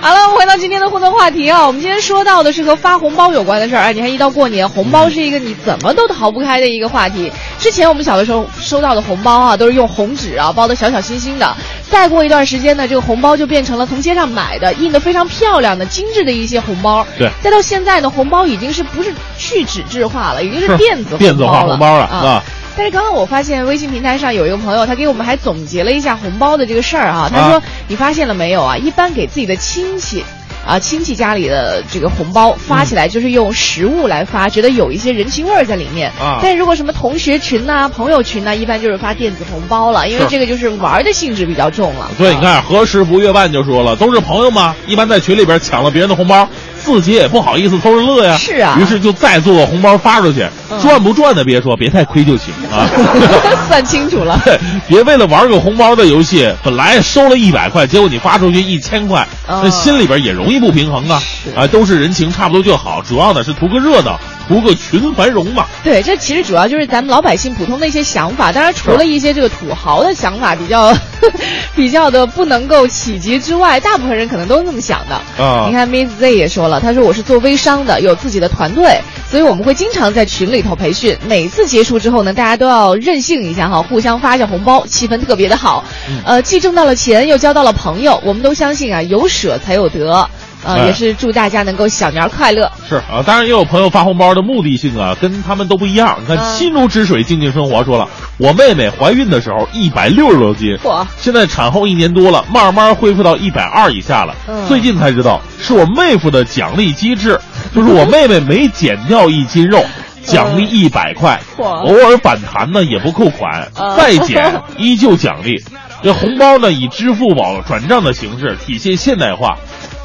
[0.00, 3.82] 好了，我们回到今天的互动话题啊，我们今天说到的是和发红包有关的事儿。
[3.82, 7.30] 哎，你看一到过年，红包是一个你怎么都逃不开的一个话题。
[7.58, 11.54] 之前我们小的时候收到的红包啊，都是用红纸啊包的小小心心的。
[11.90, 17.06] 再过一段时间呢，这个红包就变成了从街上买的，印的非常漂亮的、精致的一些红包。
[17.18, 22.16] 对再到现在呢，红包已经是不是去纸质化了，已经是是 电子电子化红包了啊。
[22.16, 22.44] 啊
[22.76, 27.28] 但是刚刚我发现微信平台上有一个朋友，他给我们还总结了一下红包的这个事儿啊。
[27.28, 28.76] 他说：“啊你发现了没有啊？
[28.76, 30.24] 一般给自己的亲戚。”
[30.66, 36.10] 啊，亲戚家里的这个红包发起来就是用实物来发，觉得有一些人情味儿在里面。
[36.20, 42.10] 啊但如果什么同学群呐、朋友群呐、一般就是发电子红包了，因为这个就是玩儿的性质比较重了。
[42.18, 46.48] 对，你看何时不月半就说了，都是朋友嘛，一般在群里边抢了别人的红包，
[46.88, 48.34] 自己也不好意思偷着乐呀。
[48.38, 52.88] 是啊于是就再做个红包发出去，嗯赚不赚的别说，别太亏就行啊。
[53.68, 54.40] 算清楚了。
[54.88, 61.22] 别为了玩个红包的游戏，本来收了一百块，结果你发出去一千块，啊那心里边也容易不平衡啊。
[61.54, 64.18] 啊，都是人情，差不多就好，主要呢是图个热闹，
[64.48, 65.66] 图个群繁荣嘛。
[65.84, 68.50] 对，这其实主要就是咱们老百姓普通的一些想法。
[68.50, 70.92] 当然，除了一些这个土豪的想法比较
[71.76, 75.14] 比较的不能够企及之外，大部分人可能都是这么想的。
[75.44, 81.16] 啊你看 Miss Z 也说了，他说我是做微商的，有自己的团队，所以我们会经常在群里头培训。
[81.26, 85.84] 每次结束之后呢，大家都要任性一下哈， 互相发一下红包，气氛特别的好。
[86.08, 90.28] 嗯呃，既挣到了钱，又交到了朋友，我们都相信啊，有舍才有得。
[90.64, 92.70] 呃，哎也是祝大家能够小年儿快乐。
[92.88, 96.18] 是啊，当然也有朋友发红包的目的性啊，跟他们都不一样。
[96.20, 100.76] 你看，嗯心如止水，静静生活说了，我妹妹怀孕的时候一百六十多斤，
[101.18, 104.34] 现在产后一年多了，慢慢恢复到一百二以下了。
[104.48, 107.40] 嗯最近才知道是我妹夫的奖励机制，
[107.74, 109.82] 就是我妹妹每减掉一斤肉。
[110.24, 115.54] 奖励一百块，偶尔反弹呢也不扣款，嗯 再减依旧奖励。
[116.02, 119.56] 这红包呢以支付宝转账的形式体现现代化，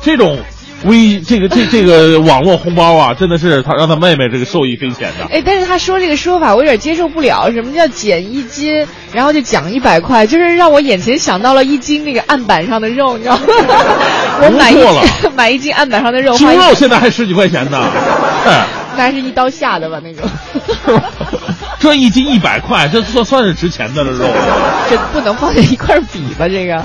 [0.04, 0.38] 这种
[0.86, 5.26] 微这个这这个网络红包啊，真的是他让他妹妹这个受益匪浅的。
[5.32, 7.50] 哎，但是他说这个说法我有点接受不了。
[7.52, 13.44] 什么叫减一斤，然后就奖一百块，就是让我眼前想到了一斤那个案板上的肉，你知道吗？
[14.44, 17.80] 我买一斤 买一斤案板上的肉，猪肉现在还十几块钱呢，
[18.46, 18.66] 哎，
[18.98, 20.02] 那是一刀下的吧？
[20.04, 20.30] 那种，
[21.80, 24.28] 这一斤一百块，这算算是值钱的了肉。
[24.90, 26.48] 这不能放在一块比吧？
[26.50, 26.84] 这个，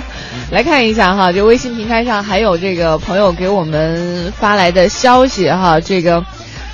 [0.51, 6.25] 来看一下哈，这微信平台上还有这个朋友给我们发来的消息哈，这个，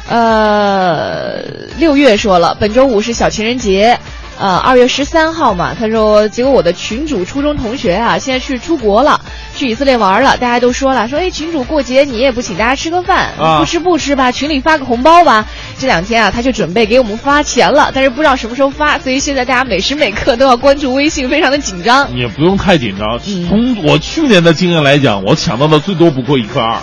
[0.08, 1.42] 呃，
[1.78, 3.98] 六月说了，本周五是小情人节。
[4.38, 9.20] 呃，二月十三号嘛，他说，结果我的群主初中同学啊，现在去出国了，
[9.55, 15.47] 去以色列玩了，大家都说了，说哎，群主过节你也不请大家吃个饭，啊不吃不吃吧，群里发个红包吧。
[15.79, 22.12] 这两天啊，他就准备给我们发钱了，但是不知道什么时候发，所以现在大家每时每刻都要关注微信，非常的紧张。
[22.16, 23.18] 也不用太紧张。
[23.27, 26.79] 嗯从我去年的经验来讲，我抢到的最多不过一块二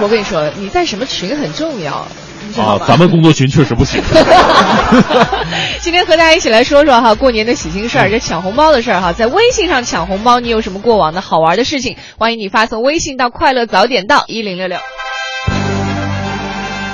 [0.00, 2.21] 我跟你说，你在什么群很重要，你
[2.52, 2.84] 知道吧？。
[2.84, 4.02] 啊咱们工作群确实不行。
[5.80, 11.96] 今天和大家一起来说说哈过年的喜庆事儿，这抢红包的事儿哈，在微信上抢红包，你有什么过往的好玩的事情？
[12.18, 14.78] 欢迎你发送微信到快乐早点到一零六六。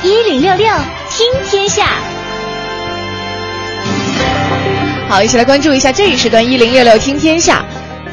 [0.02, 0.66] 一零六六
[1.10, 1.86] 听天下，
[5.08, 7.64] 好，一起来关注一下这一时段一零六六听天下。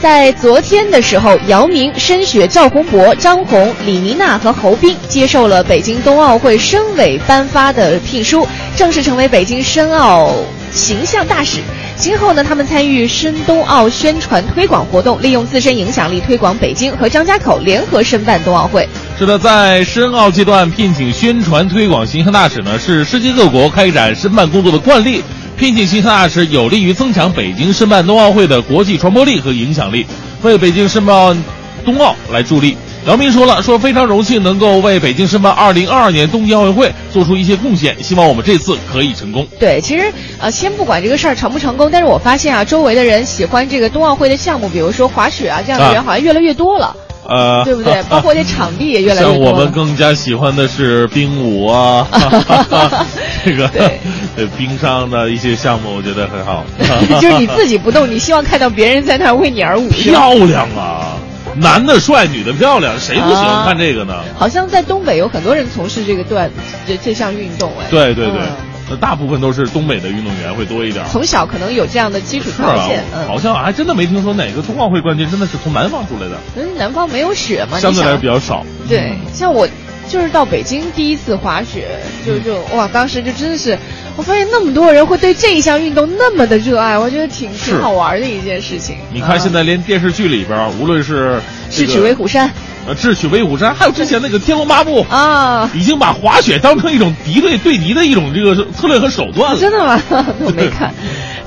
[0.05, 10.31] 在昨天的时候，姚明、申雪、赵宏博、张红、李妮娜和侯斌接受了北京冬奥会申委颁发的聘书，正式成为北京申奥
[10.71, 11.57] 形象大使。
[11.95, 18.87] 今后呢，他们参与申冬奥宣传推广活动，利用自身影响力推广北京和张家口联合申办冬奥会。
[19.17, 25.23] 是的，在申奥阶段聘请宣传推广形象大使呢，是世界各国开展申办工作的惯例。
[25.57, 30.05] 聘请形象大使有利于增强北京申办冬奥会的国际传播力和影响力，
[30.41, 31.43] 为北京申办
[31.85, 32.75] 冬奥来助力。
[33.07, 39.47] 姚明说了，说非常荣幸能够为北京申办二零二二年冬季奥运会做出一些贡献，希望我们这次可以成功。
[39.57, 46.93] 对，其实呃，先不管这个事儿成不成功，但是我发现啊，周围的人喜欢这个冬奥会的项目，比如说滑雪啊这样的人，啊好像越来越多了。
[47.27, 48.01] 呃，对不对？
[48.09, 49.39] 包括这场地也越来越像。
[49.39, 52.07] 我们更加喜欢的是冰舞啊，
[53.43, 53.99] 这个对
[54.37, 56.63] 呃冰上的一些项目，我觉得很好。
[57.21, 61.17] 就是你自己不动，你希望看到别人在那儿为你而舞，漂亮啊，
[61.55, 64.13] 男的帅，女的漂亮，谁不喜欢看这个呢？
[64.37, 66.49] 好像在东北有很多人从事这个段
[66.87, 68.47] 这这项运动，哎，对对对嗯，
[68.89, 71.03] 那大部分都是东北的运动员会多一点。
[71.11, 78.65] 从小可能有这样的基础条件，，嗯，好像还真的没听说哪个冬奥会冠军真的是从南方出来的，嗯南方没有雪嘛，相对来说比较少。
[78.87, 79.67] 对，像我
[80.07, 83.75] 就是到北京第一次滑雪，就就哇，当时就真的是，
[84.15, 88.97] 我发现那么多人会对这一项运动那么的热爱，我觉得挺挺好玩的一件事情。
[89.11, 92.51] 你看现在连电视剧里边儿，无论是这智取个威虎山
[92.87, 95.05] 呃智取威虎山，还有之前那个天龙八部。
[95.09, 99.59] 啊，已经把滑雪当成一种敌对对敌的一种这个策略和手段了。
[99.59, 100.01] 真的吗？
[100.45, 100.93] 我没看。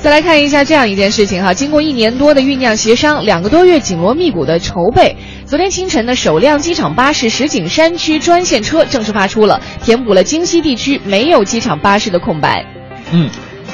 [0.00, 12.64] 再来看一下这样一件事情哈，经过一年多的酝酿协商，两个多月紧锣密鼓的筹备，昨天清晨呢，首辆机场巴士石景山区专线车正式发出了，填补了京西地区没有机场巴士的空白。
[13.10, 13.28] 嗯，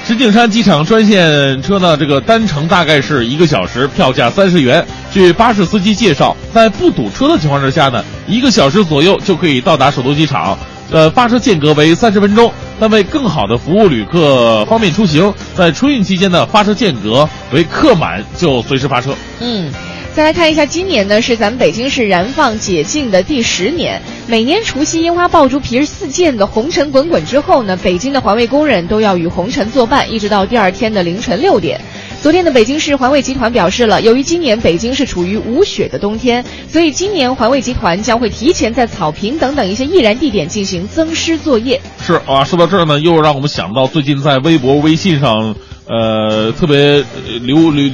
[0.06, 4.84] 石景山机场专线车呢，这个单程大概是一个小时，票价三十元。
[5.10, 10.58] 据巴士司机介绍，在不堵车的情况之下呢，一个小时左右就可以到达首都机场。
[10.90, 12.52] 呃，发车间隔为三十分钟。
[12.78, 19.14] 但为更好的服务旅客方便出行，在春运期间呢，发车间隔为客满就随时发车。
[19.40, 19.72] 嗯。
[20.14, 24.00] 再来看一下，今年呢是咱们北京市燃放解禁的第十年。
[24.28, 31.80] 每年除夕烟花爆竹皮儿四溅的红尘滚滚之后呢，北京的环卫工人都要与红尘作伴，一直到第二天的凌晨六点。
[32.22, 41.80] 昨天的北京市环卫集团表示了，由于今年北京是处于无雪的冬天，所以今年环卫集团将会提前在草坪等等一些易燃地点进行增湿作业。
[42.06, 47.90] 是啊，说到这儿呢，又让我们想到最近在微博、微信上，呃，特别呃流流，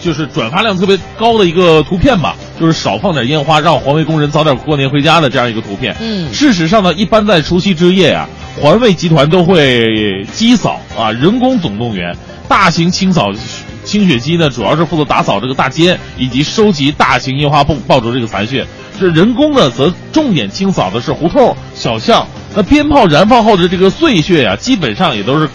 [0.00, 5.96] 就是转发量特别高的一个图片吧，就是少放点烟花，让环卫工人早点过年回家的这样一个图片。
[6.00, 8.28] 嗯事实上呢，一般在除夕之夜啊，
[8.60, 12.16] 环卫集团都会机扫啊，人工总动员，
[12.48, 13.32] 大型清扫。
[13.84, 18.64] 清雪机呢，主要是负责打扫这个大街以及收集大型烟花爆爆竹这个残屑。
[19.00, 22.24] 这人工呢，则重点清扫的是胡同、小巷。
[22.54, 25.48] 那鞭炮燃放后的这个碎屑呀、基本上也都是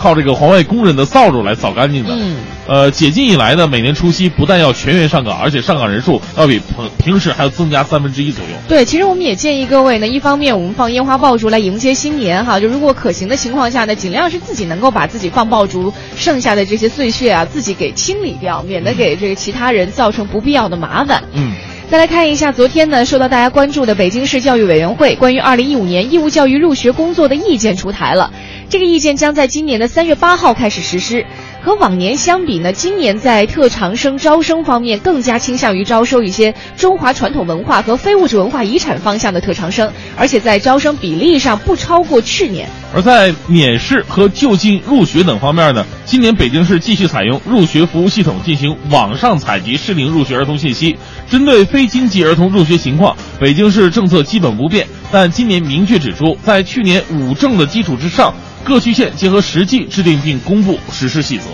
[0.00, 2.14] 靠这个环卫工人的扫帚来扫干净的。
[2.18, 2.36] 嗯，
[2.66, 8.50] 呃，解禁以来呢，每年除夕不但要全员上岗，而且上岗人数要比平平时还要增加三分之一左右。
[8.66, 21.24] 对，其实我们也建议各位呢，一方面我们放烟花爆竹来迎接新年哈，就如果可行的情况下呢，尽量是自己能够把自己放爆竹剩下的这些碎屑啊，自己给清理掉，免得给这个其他人造成不必要的麻烦。
[21.34, 21.52] 嗯。
[21.90, 28.30] 再来看一下，昨天呢，受到大家关注的北京市教育委员会关于二零一五年义务教育入学工作的意见出台了。
[28.68, 31.26] 这个意见将在今年的三月八号开始实施。
[31.62, 42.68] 和往年相比呢，今年在特长生招生方面更加倾向于招收一些中华传统文化和非物质文化遗产方向的特长生，而且在招生比例上不超过去年。
[42.94, 50.96] 而在免试和就近入学等方面呢，今年北京市继续采用入学服务系统进行网上采集适龄入学儿童信息。
[51.30, 61.44] 针对非经济儿童入学情况，北京市政策基本不变，但今年明确指出，在去年五证的基础之上，各区县结合实际制定并公布实施细则。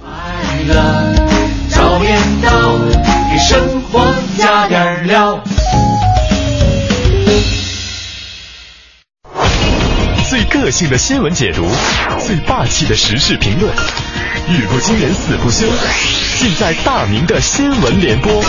[0.00, 0.08] 快
[0.66, 1.14] 乐，
[1.70, 2.78] 找点到，
[3.30, 5.42] 给生活加点料。
[10.28, 11.68] 最个性的新闻解读，
[12.24, 13.72] 最霸气的时事评论，
[14.48, 15.66] 语不惊人死不休，
[16.38, 18.42] 尽在大明的新闻联播。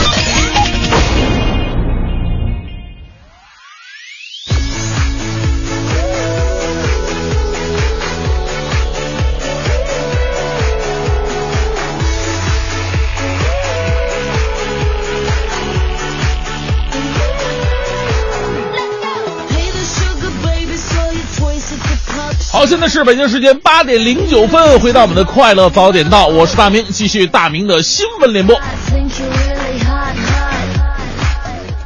[22.62, 28.56] 好，现在是北京时间八点零九分，回到我们的快乐早点到，我是大明，继续大明的新闻联播。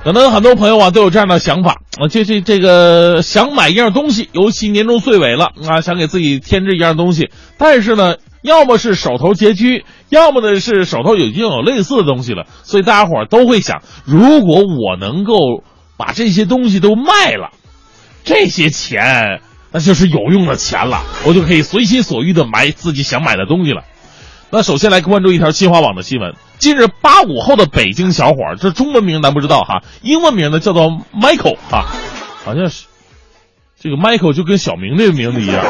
[0.03, 15.63] 可能很多朋友啊都有这样的想法啊，这这这个想买一样东西，尤其年终岁尾了啊，想给自己添置一样东西，但是呢，要么是手头拮据，要么呢是手头已经有类似的东西了，所以大家伙儿都会想，如果我能够
[15.95, 17.51] 把这些东西都卖了，
[18.25, 19.39] 这些钱。
[19.75, 23.83] 那就是有用的钱了，我就可以随心所欲的买自己想买的东西了。
[24.49, 31.87] 那首先来关注一条新华网的新闻：近日，八五后的北京小伙，这中文名咱不知道哈，英文名呢叫做 Michael 哈，
[32.45, 32.85] 好像是
[33.77, 35.61] 这个 Michael 就跟小明这个名字一样。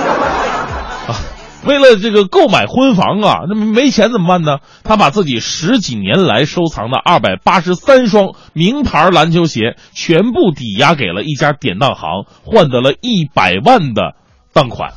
[1.66, 4.59] 为了这个购买婚房啊，那没钱怎么办呢？
[4.84, 14.13] 他把自己十几年来收藏的二百八十三双名牌篮球鞋全部抵押给了一家典当行，换得了一百万的
[14.53, 14.93] 当款。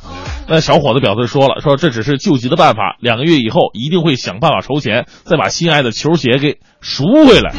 [0.47, 7.53] 那小伙子表示说了，说这只是救急的办法，两个月以后一定会想办法筹钱，再把心爱的球鞋给赎回来。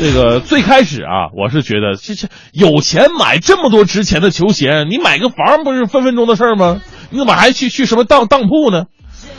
[0.00, 6.80] 这个最开始啊，我是觉得这这有钱买这么多值钱的球鞋，你买个房不是分分钟的事儿吗？
[7.10, 8.86] 你怎么还去去什么当当铺呢？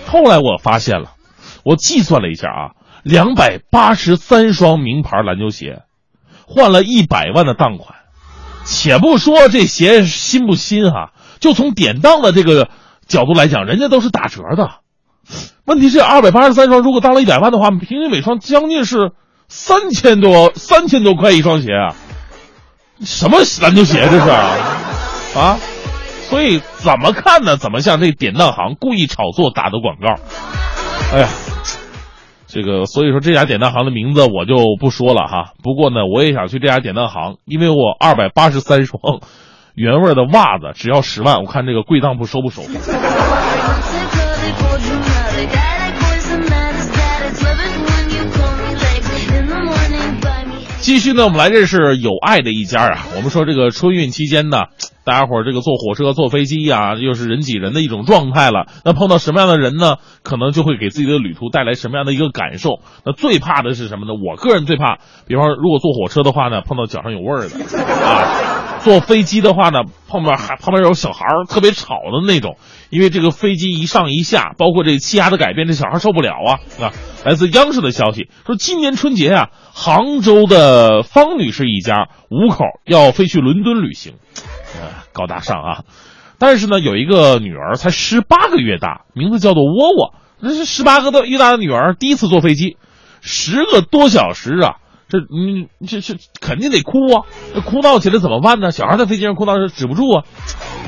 [0.07, 1.11] 后来我发现了，
[1.63, 2.61] 我计算了一下啊，
[3.03, 5.83] 两百八十三双名牌篮球鞋，
[6.45, 7.95] 换了一百万的当款。
[8.63, 12.69] 且不说这鞋新不新哈，就从典当的这个
[13.07, 14.71] 角度来讲，人家都是打折的。
[15.65, 19.11] 问题是二百八十三双，如果当了一百万的话，平均每双将近是
[19.47, 21.95] 三千多三千多块一双鞋啊！
[23.03, 25.59] 什么篮球鞋这是啊？
[26.29, 27.57] 所以怎么看呢？
[27.57, 30.15] 怎么像这典当行故意炒作打的广告？
[31.13, 31.29] 哎呀，
[32.47, 35.53] 这个所以说这家典当行的名字我就不说了哈。
[35.63, 38.99] 不过呢，我也想去这家典当行，因为我二百八十三双
[39.75, 42.63] 原味的袜子只要十万，我看这个贵当铺收不收？
[50.85, 53.07] 继续呢，我们来认识有爱的一家啊。
[53.15, 54.65] 我们说这个春运期间呢，
[55.03, 58.67] 大家伙儿这个坐火车、坐飞机呀，又是人挤人的一种状态了。
[58.83, 59.95] 那碰到什么样的人呢？
[60.21, 62.81] 可能就会给自己的旅途带来什么样的一个感受？
[63.03, 64.13] 那最怕的是什么呢？
[64.13, 67.57] 我个人最怕，比方说如果坐火车的话呢，碰到脚上有味儿的
[68.05, 72.57] 啊；坐飞机的话呢，旁边还旁边有小孩儿特别吵的那种，
[72.95, 76.93] 因为这个飞机一上一下，包括这气压的改变，这小孩受不了啊啊！
[77.25, 84.13] 来自央视的消息说，今年春节啊，杭州的方女士一家五口要飞去伦敦旅行，
[84.79, 85.83] 啊，高大上啊。
[86.39, 90.13] 但是呢，有一个女儿才十八个月大，名字叫做窝窝。
[90.39, 92.77] 那是十八个多月大的女儿第一次坐飞机，
[93.19, 94.75] 十个多小时啊，
[95.19, 97.23] 这你这这肯定得哭啊！
[97.65, 98.71] 哭闹起来怎么办呢？
[98.71, 100.23] 小孩在飞机上哭闹是止不住啊。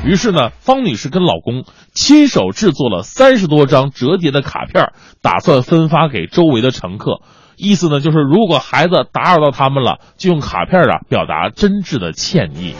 [0.04, 1.64] 于是呢，方女士跟老公
[1.94, 7.22] 亲手制作了三十多张折叠的卡片，打算分发给周围的乘客。
[7.56, 12.76] 意思呢，就是如果孩子打扰到他们了，就用卡片啊表达真挚的歉意。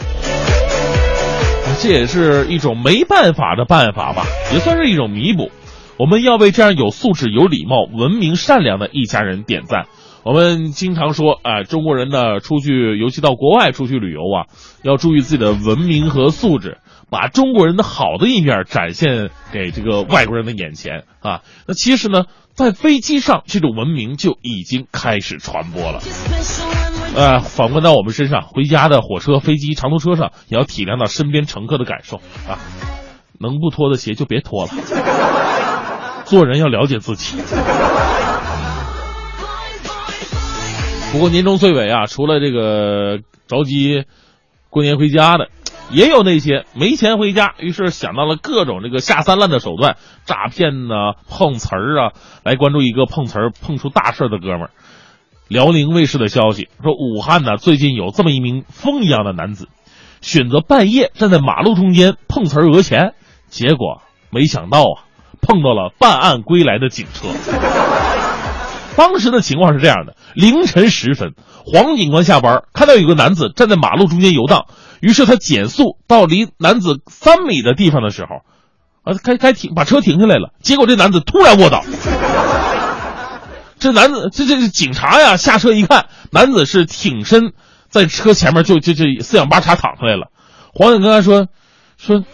[1.80, 5.50] 这也是一种没办法的办法吧，也算是一种弥补。
[5.98, 9.86] 我们要为这样有素质、有礼貌、文明、善良的一家人点赞。
[10.28, 14.44] 我们经常说，啊，中国人呢出去，尤其到国外出去旅游啊，
[14.82, 16.76] 要注意自己的文明和素质。
[17.08, 21.40] 把中国人的好的一面展现给这个外国人的眼前啊！
[21.66, 26.00] 那其实呢，在飞机上这种文明就已经开始传播了。
[27.16, 32.60] 呃，反观到我们身上，回家的火车、飞机、长途车上，也要体谅到身边乘客的感受啊！
[33.40, 34.70] 能不脱的鞋就别脱了。
[36.26, 37.38] 做人要了解自己。
[41.12, 44.04] 不过年终岁尾啊，除了这个着急
[44.70, 45.48] 过年回家的。
[45.90, 49.96] 也有那些没钱回家，于是想到了各种这个下三滥的手段，
[50.26, 52.12] 诈骗呢、碰瓷儿啊。
[52.44, 54.70] 来关注一个碰瓷儿碰出大事的哥们儿。
[55.48, 59.68] 辽宁卫视的消息说，武汉呢最近有这么一名风一样的男子，
[60.20, 63.14] 选择半夜站在马路中间碰瓷儿讹钱，
[63.46, 65.08] 结果没想到啊，
[65.40, 67.28] 碰到了办案归来的警车。
[68.98, 71.34] 当时的情况是这样的：凌晨时分，
[71.64, 74.66] 黄警官下班看到有个男子站在马路中间游荡。
[75.00, 78.38] 于是他减速到离男子三米的地方的时候，
[79.04, 80.52] 啊，该该停，把车停下来了。
[80.64, 81.84] 结果这男子突然卧倒，
[83.78, 87.52] 这男子这这警察呀下车一看，男子是挺身
[87.88, 90.32] 在车前面就就就四仰八叉躺下来了。
[90.74, 91.46] 黄警官说
[91.96, 92.24] 说，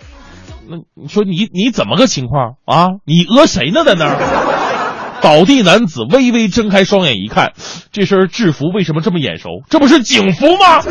[0.67, 2.89] 那你说你你怎么个情况啊？
[3.05, 4.17] 你讹谁呢，在那儿？
[5.25, 7.55] 倒地男子微微睁开双眼一看，
[7.93, 9.62] 这身制服为什么这么眼熟？
[9.70, 10.83] 这不是警服吗？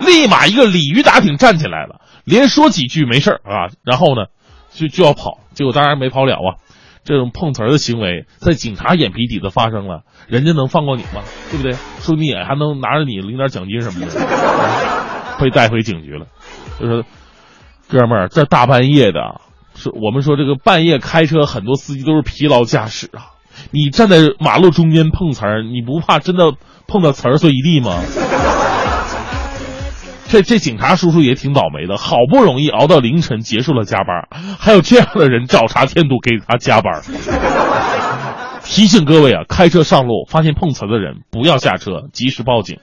[0.00, 4.26] 立马一个鲤鱼打挺站起来了，连说几句没事啊，然后呢，
[4.72, 6.58] 就就要跑，结果当然没跑了啊。
[7.04, 11.22] 这种碰瓷儿的行为在警察眼皮底子发生了，人家能放过你吗？
[11.52, 11.72] 对不对？
[12.00, 14.12] 说你也还能拿着你领点奖金什么的，
[15.40, 16.26] 被带回警局了。
[16.80, 17.04] 就说，
[17.88, 19.40] 哥们儿，这大半夜的。
[19.74, 23.38] 是我们说这个半夜开车，很多司机都是疲劳驾驶啊。
[23.70, 26.52] 你站在马路中间碰瓷儿，你不怕真的
[26.86, 28.02] 碰到瓷儿碎一地吗？
[30.28, 37.02] 这这警察叔叔也挺倒霉的，好不容易熬到凌晨结束了加班，还有这样的人找茬添堵给他加班。
[38.62, 42.78] 提醒各位啊，开车上路发现碰瓷的人不要下车，及时报警，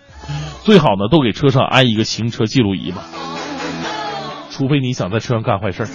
[0.63, 3.03] 最好呢都给车上安一个行车记录仪吧。
[4.57, 5.87] 除非你想在车上干坏事儿。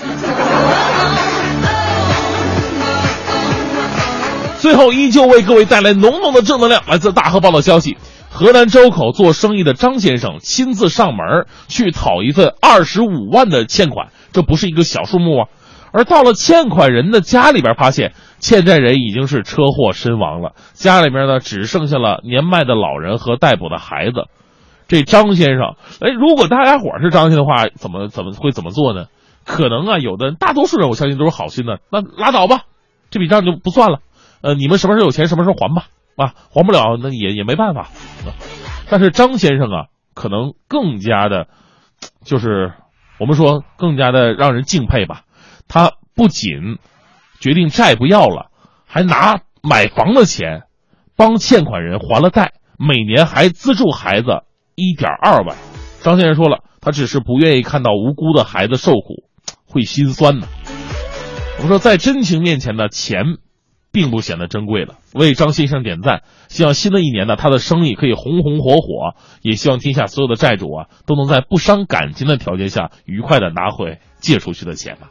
[4.60, 6.80] 最后，依旧为各位带来浓浓的正能量。
[6.86, 7.96] 来自大河报的消息：
[8.30, 15.48] 河南周口做生意的张先生亲自上门去讨一份二十五万的欠款，这不是一个小数目啊。
[15.92, 24.28] 而到了欠款人的家里边，发现欠债人已经是车祸身亡了，家里面呢只剩下了年迈的老人和待捕的孩子。
[24.92, 29.06] 这张先生，哎，如果大家伙是张先生的话，怎么怎么会怎么做呢？
[29.42, 32.64] 可能啊，有的大多数人我相信都是好心的，那拉倒吧，
[33.08, 34.00] 这笔账就不算了。
[34.42, 35.86] 呃，你们什么时候有钱什么时候还吧，
[36.16, 37.88] 啊，还不了那也也没办法。
[38.90, 41.46] 但是张先生啊，可能更加的，
[42.22, 42.74] 就是
[43.18, 45.22] 我们说更加的让人敬佩吧。
[45.68, 46.76] 他不仅
[47.40, 48.50] 决定债不要了，
[48.86, 50.64] 还拿买房的钱
[51.16, 54.42] 帮欠款人还了债，每年还资助孩子。
[54.74, 55.56] 一点二万，
[56.02, 59.24] 张先生说了，他只是不愿意看到无辜的孩子受苦，
[59.66, 60.48] 会心酸的。
[61.58, 63.24] 我们说，在真情面前呢，钱
[63.92, 64.94] 并不显得珍贵了。
[65.14, 75.10] 为张先生点赞，希望新的一年呢，他的生意可以红红火火，也希望天下所有的债主啊，都能在不伤感情的条件下，愉快的拿回借出去的钱吧。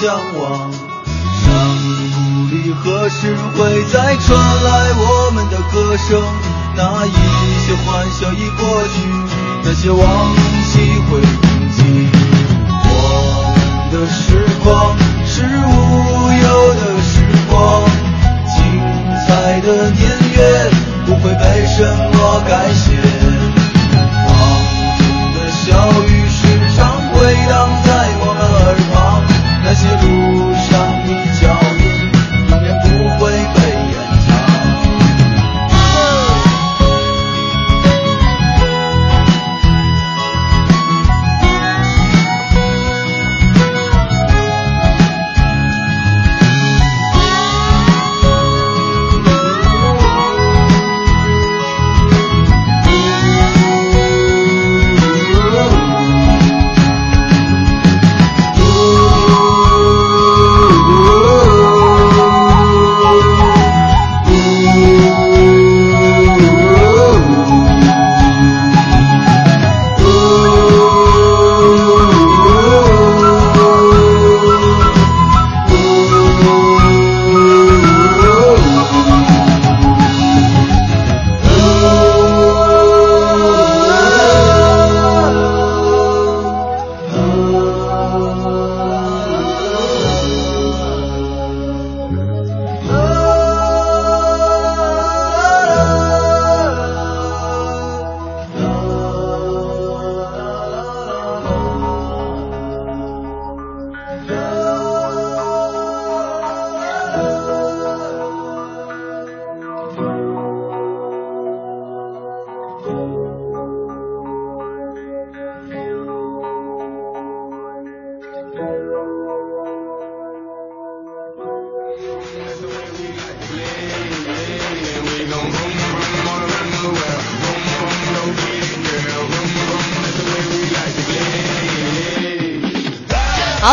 [0.00, 1.54] 向往，山
[2.10, 2.16] 谷
[2.50, 6.20] 里何时会再传来我们的歌声？
[6.76, 8.98] 那一些欢笑已过去，
[9.62, 10.02] 那些往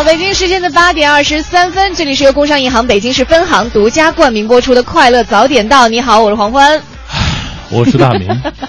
[0.01, 5.85] 好，北京时间的八点二十三分，这里是由工商银行北京市分行独家冠名播出的《快乐早点到》。
[5.89, 6.81] 你好，我是黄欢。
[7.69, 8.27] 我是大明。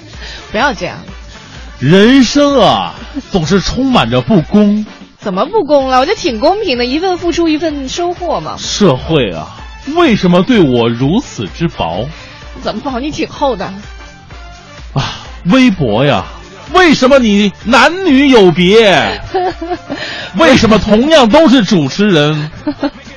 [0.53, 0.99] 不要这样，
[1.79, 2.97] 人生啊，
[3.31, 4.85] 总是充满着不公。
[5.17, 6.01] 怎么不公了？
[6.01, 8.57] 我觉得挺公平的，一份付出一份收获嘛。
[8.59, 9.57] 社会啊，
[9.97, 12.11] 为什么对我如此之薄？
[12.63, 13.01] 怎么薄？
[13.01, 13.65] 你挺厚的。
[14.93, 15.03] 啊，
[15.47, 16.27] 微博呀，
[16.75, 19.21] 为什么你男女有别？
[20.39, 22.51] 为什么同样都是主持人，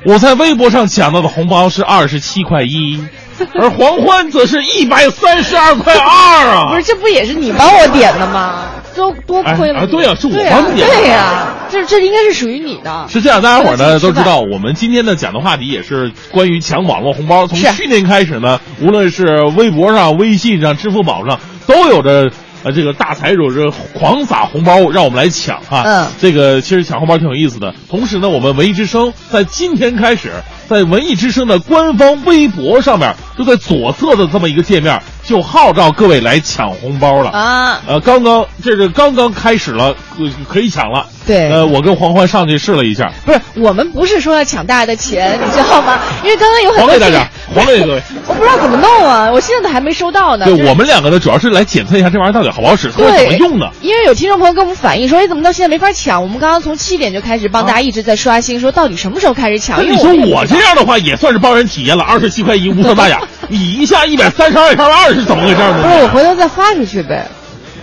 [0.06, 3.02] 我在微博上抢到的红包是二十七块一，
[3.56, 6.68] 而黄欢则是一百三十二块二啊！
[6.70, 8.66] 不是，这不也是你帮我点的吗？
[8.94, 9.82] 多多亏了。
[9.82, 10.96] 啊，对呀，是我帮你点的。
[10.96, 13.06] 对呀，这这应该是属于你的。
[13.10, 17.48] 是这样，大家伙儿呢都知道，我们今天呢讲的话题也是关于抢网络红包。
[17.48, 19.26] 从去年开始呢，无论是
[19.58, 22.30] 微博上、微信上、支付宝上，都有着
[22.66, 25.84] 呃这个大财主是狂撒红包，让我们来抢啊。
[25.86, 27.76] 嗯这个其实抢红包挺有意思的。
[27.88, 30.32] 同时呢，我们文艺之声在今天开始，
[30.68, 37.32] 在文艺之声的官方微博上面，就在左侧的这么一个界面，就号召各位来抢红包了。
[37.32, 41.08] 啊，呃，刚刚这是刚刚开始了，呃可以抢了。
[41.26, 46.00] 对呃，我跟黄欢上去试了一下，不是，我们不是说要抢大家的钱，你知道吗？
[46.24, 48.04] 因为刚刚有很多还给大家听，还给 各位。
[48.28, 50.46] 我不知道怎么弄啊，我现在都还没收到呢。
[50.46, 53.68] 对就是我们两个呢，主要是来检测一下这玩意儿到底好不好使，或者怎么，用的。
[53.82, 56.22] 因为有听众朋友跟我们反映说，哎，怎么到现在没法抢？
[56.22, 59.84] 我们刚刚从七点就开始帮大家一直在刷新，说到底什么时候开始抢？
[59.84, 63.20] 那你说我这样的话，也算是帮人体验了二十七块一，无伤大雅。
[63.48, 65.82] 你一下一百三十二一块二是怎么回事呢？
[65.82, 67.28] 不是，我回头再发出去呗，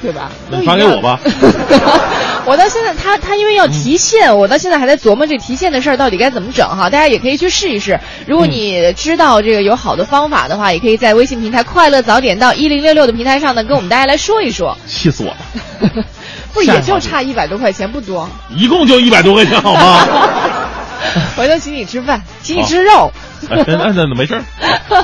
[0.01, 0.31] 对吧？
[0.51, 1.19] 那你发给我吧。
[2.45, 6.91] 我到现在，他他因为要提现，我到现在还在琢磨这提现的事儿到底该怎么整哈。
[6.91, 7.99] 大家也可以去试一试。
[8.27, 14.77] 如果你知道这个有好的方法的话，也可以在微信平台“快乐早点到一零六六”的平台上呢，跟我们大家来说一说。
[14.89, 16.05] 气死我了！
[16.53, 18.29] 不，也就差一百多块钱，不多。
[18.51, 20.01] 一共就一百多块钱，好吗？
[21.37, 23.13] 回头请你吃饭，请你吃肉。
[23.51, 24.45] 哎那那那没事儿。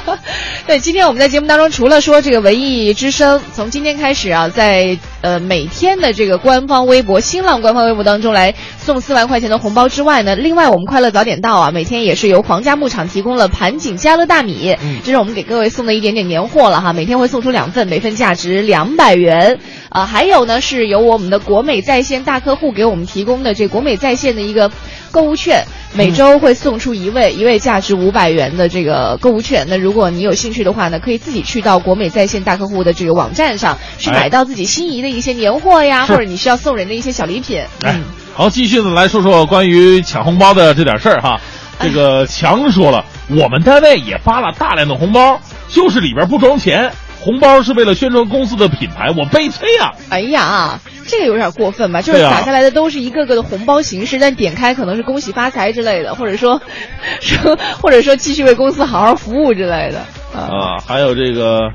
[0.67, 19.59] 对，今天我们在节目当中，除了说这个文艺之声，从今天开始啊，在呃每天的这个官方微博、新浪官方微博当中来送四万块钱的红包之外呢，另外我们快乐早点到啊，每天也是由皇家牧场提供了盘锦家乐大米，这是我们给各位送的一点点年货了哈，每天会送出两份，每份价值两百元。
[19.89, 24.71] 啊，还有呢，是由我们的国美在线大客户给我们提供的这国美在线的一个
[25.11, 25.65] 购物券，
[25.95, 29.67] 每周会送出一位，一位价值五百元的这个购物券。
[29.69, 37.61] 那如果你有兴趣的话呢，可以自己去到国美在线大客户的这个网站上去哎买到自己心仪的一些年货呀，是或者你需要送人的一些小礼品。
[37.83, 41.41] 哎嗯，好，继续的来说说关于抢红包的这点事儿哈。
[41.81, 46.93] 这个强说了，我们单位也发了大量的红包，就是里边不装钱。
[47.21, 49.93] 红包是为了宣传公司的品牌，我悲催啊！
[50.09, 52.01] 哎呀，这个有点过分吧？
[52.01, 56.63] 就是打下来的都是一个个的红包形式，但点开可能是恭喜发财之类的，或者说
[57.21, 59.99] 说或者说继续为公司好好服务之类的。
[60.33, 61.71] 啊，啊，还有这个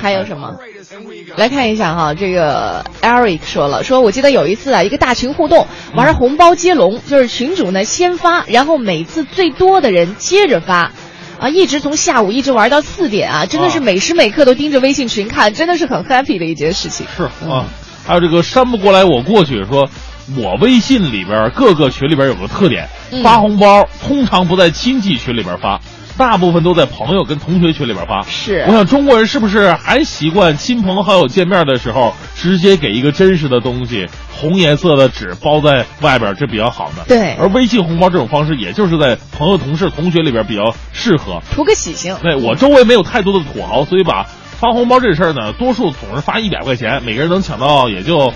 [0.00, 0.56] 还有什么？
[1.36, 10.92] 来看一下哈，这个 Eric 说了，说我记得有一次啊，一个大群互动玩红包接龙，就是群主呢先发，然后每次最多的人接着发。
[11.38, 13.82] 啊，一直从下午一直玩到四点啊，真的是啊。
[13.82, 17.06] 每时每刻都盯着微信群看，真的是很 happy 的一件事情。
[17.16, 17.66] 是啊，
[18.06, 19.88] 还有这个山不过来我过去说，
[20.36, 23.22] 我微信里边各个群里边有个特点，嗯。
[23.22, 25.80] 发红包通常不在亲戚群里边发，
[26.16, 28.22] 大部分都在朋友跟同学群里边发。
[28.22, 37.04] 是我想中国人是不是还习惯亲朋好友见面的时候直接给一个真实的东西，红颜色的纸包在外边，这比较好呢？
[37.06, 41.42] 对而微信红包这种方式，也就是在朋友、同事、同学里边比较适合。
[41.54, 42.16] 图个喜庆。
[42.22, 44.26] 对我周围没有太多的土豪，所以把
[44.58, 48.32] 发红包这事儿呢，多数总是发一百块钱，每个人能抢到也就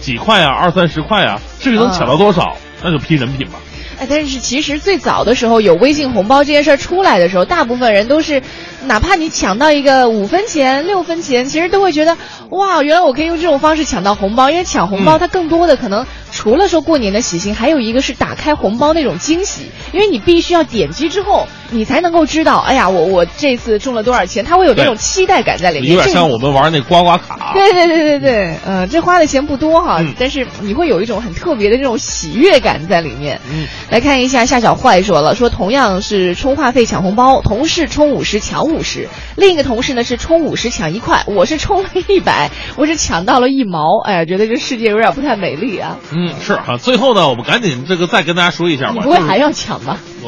[0.00, 3.58] 几块啊，二三十块啊，至于能抢到多少，那就拼人品吧。
[3.98, 8.42] 哎，但是其实最早的时候有微信红包这件事儿出来的时候，大部分人都是，
[8.86, 12.16] 哪怕你抢到一个五分钱、六分钱，其实都会觉得，
[12.50, 14.50] 哇，原来我可以用这种方式抢到红包。
[14.50, 25.94] 因为抢红包，嗯它更多的可能除了说过年的喜庆，还有一个是打开红包那种惊喜，因为你必须要点击之后，你才能够知道，哎呀，我我这次中了多少钱，它会有那种期待感在里面。
[25.94, 27.52] 有点像我们玩那刮刮卡。
[27.54, 33.40] 对对对对对，呃，这花的钱不多哈，嗯但是你会有一种很特别的这种喜悦感在里面。
[33.50, 45.98] 嗯，来看一下夏小坏说了，说同样是充话费抢红包，同事充五十抢五十，另一个同事呢是充五十抢一块，我是充了一百，我是抢到了一毛，哎呀，觉得这世界有点不太美丽啊！
[46.12, 46.76] 嗯，是啊。
[46.78, 48.92] 最后呢，我们赶紧这个再跟大家说一下吧。
[48.94, 49.98] 你不会还要抢吧？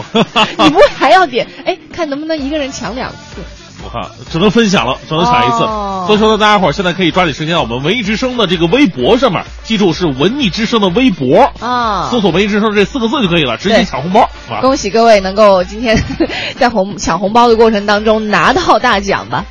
[0.59, 1.47] 你不会还要点？
[1.65, 3.43] 哎，看能不能一个人抢两次？
[3.87, 5.63] 我看只能分享了，只能抢一次。
[5.63, 14.61] 哦所以说呢，大家伙儿现在可以抓紧时间，我们文艺之声的这个微博上面，记住是文艺之声的微博，啊，搜索“文艺之声”这四个字就可以了，直接抢红包啊！
[14.61, 16.01] 恭喜各位能够今天
[16.59, 19.45] 在红抢红包的过程当中拿到大奖吧。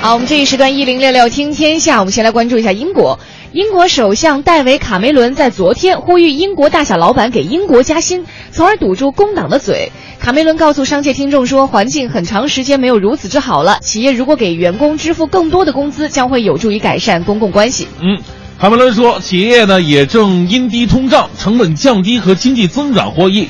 [0.00, 3.18] 好，我们这一时段一零六六听天下，我们先来关注一下英国。
[3.52, 9.92] 英国首相戴维·卡梅伦在昨天呼吁英国大小老板给英国加薪，从而堵住工党的嘴。
[10.18, 17.86] 卡梅伦告诉商界听众说，环境很长时间没有如此之好了，企业如果给员工支付更多的工资，将会有助于改善公共关系。
[18.00, 18.18] 嗯，
[18.58, 23.48] 卡梅伦说，企业呢也正因低通胀、成本降低和经济增长获益，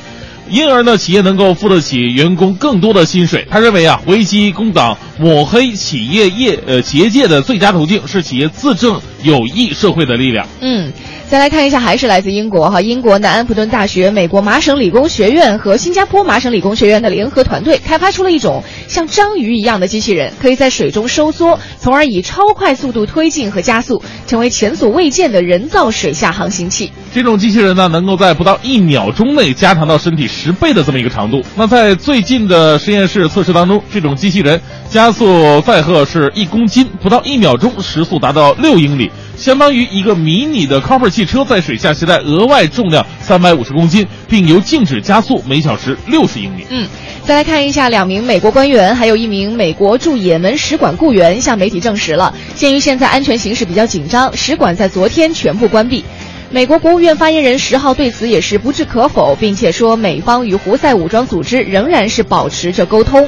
[0.49, 3.47] 因而呢企业能够付得起员工更多的薪水。
[3.49, 10.47] 他认为啊，危机工党抹黑企业业呃结界的最佳途径是企业自证有益社会的力量。
[10.61, 10.91] 嗯，
[11.29, 26.91] 再来看一下，还是来自英国哈，英国南安普顿大学、美国麻省理工学院和新加坡麻省理工学院的联合团队开发出了一种像章鱼一样的机器人，可以在水中收缩，从而以超快速度推进和加速，成为前所未见的人造水下航行器。
[27.13, 31.43] 这种机器人呢，能够在不到一秒钟内加长到身体十倍的这么一个长度。
[31.55, 34.59] 那在最近的实验室测试当中，这种机器人
[34.89, 46.65] 加速载荷是一公斤，不到一秒钟时速达到六英里，相当于一个迷你的 Cooper 汽车在水下携带额外重量三百五十公斤，并由静止加速每小时六十英里。
[46.69, 46.87] 嗯，
[47.27, 56.05] 再来看一下，两名美国官员还有一名美国驻也门使馆雇员向媒体证实了，鉴于现在安全形势比较紧张，使馆在昨天全部关闭。
[56.51, 63.27] 美国国务院发言人十号对此也是不置可否，并且说美方与胡塞武装组织仍然是保持着沟通。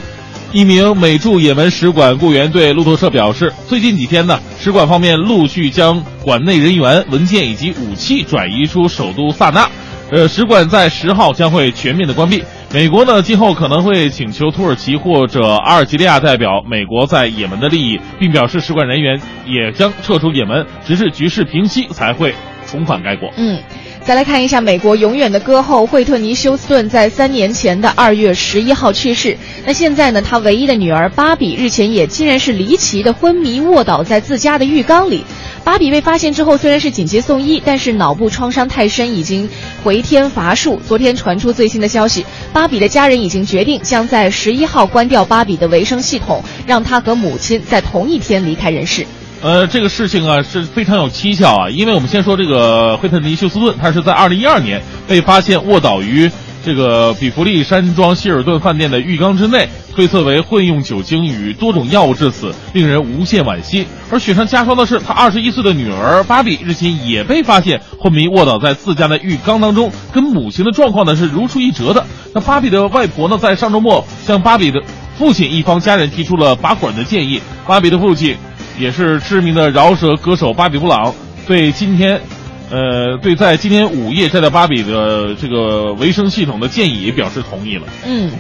[0.53, 9.69] 一名美驻也门使馆雇员对路透社表示，最近几天呢，使馆方面陆续将馆内人员、文件以及武器转移出首都萨那。
[10.09, 12.41] 呃，使馆在十号将会全面的关闭。
[12.72, 22.36] 美国呢，今后可能会请求土耳其或者阿尔及利亚代表美国在也门的利益，并表示使馆人员也将撤出也门，直至局势平息才会
[22.67, 23.28] 重返该国。
[23.38, 23.59] 嗯，
[24.03, 29.36] 再来看一下美国永远的歌后惠特尼·休斯顿在三年前的二月十一号去世。
[29.65, 35.26] 那现在呢，她唯一的女儿芭比日前也竟然是离奇的昏迷卧倒在自家的浴缸里。
[35.70, 39.47] 芭比被发现之后虽然是紧急送医，但是脑部创伤太深，已经
[39.84, 40.82] 回天乏术。
[40.88, 49.05] 昨天传出最新的消息，芭比的家人已经决定将在十一号关掉芭比的维生系统，让她和母亲在同一天离开人世。
[49.43, 56.32] 呃，这个事情啊是非常有蹊跷啊，因为我们先说这个惠特尼·休斯顿，他是在二零一二年被发现卧倒于
[56.70, 63.88] 这个比弗利山庄希尔顿饭店的浴缸之内，推测为混用酒精与多种药物致死，令人无限惋惜。
[64.11, 72.05] 而雪上加霜的是，他二十一岁的女儿芭比日前也被发现昏迷卧倒在自家的浴缸当中，跟母亲的状况呢是如出一辙的。
[72.36, 74.80] 那芭比的外婆呢，在上周末向芭比的
[75.17, 78.38] 父亲一方家人提出了拔管的建议，芭比的父亲。
[78.78, 81.13] 也是知名的饶舌歌手芭比布朗
[81.45, 82.22] 对今天，
[82.70, 87.88] 呃，对在今天午夜再到芭比的这个维生系统的建议也表示同意了。
[88.05, 88.32] 嗯。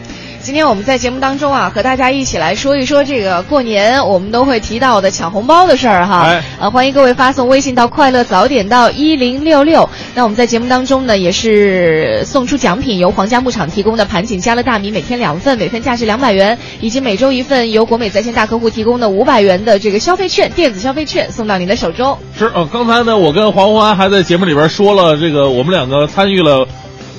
[0.41, 6.21] 今天我们在节目当中啊，和大家一起来说一说这个过年我们都会提到的抢红包的事儿哈。
[6.21, 9.87] 哎呃，欢迎各位发送微信到“快乐早点到一零六六”。
[10.15, 22.17] 那我们在节目当中呢，也是送出奖品，由皇家牧场提供的盘锦加乐大米每天两份，每份价值两百元，以及每周一份由国美在线大客户提供的五百元的这个消费券，电子消费券送到您的手中。
[22.37, 26.65] 是呃，刚才呢，我跟黄欢还在节目里边说了，这个我们两个参与了。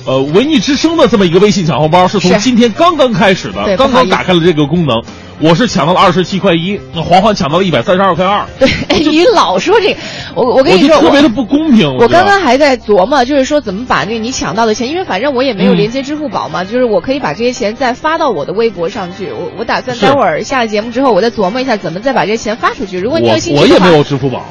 [0.05, 5.01] 呃，文艺之声的这么一个微信抢红包是从今天刚刚开始的，对刚刚打开了这个功能。
[5.39, 9.99] 我是抢到了二十七块一，那黄欢抢到了一百三十二块二，对，你老说这个，
[10.35, 11.95] 我我跟你说，特别的不公平。
[11.97, 19.31] 我刚刚还在琢磨，就是说怎么把那个你抢到的钱，因为反正我也没有嗯连接支付宝嘛，就是我可以把这些钱再发到我的微博上去。
[19.31, 22.99] 我我打算待会儿下了节目之后，我再琢磨一下怎么再把这些钱发出去。
[22.99, 24.45] 如果你有我兴趣的话，我也没有支付宝，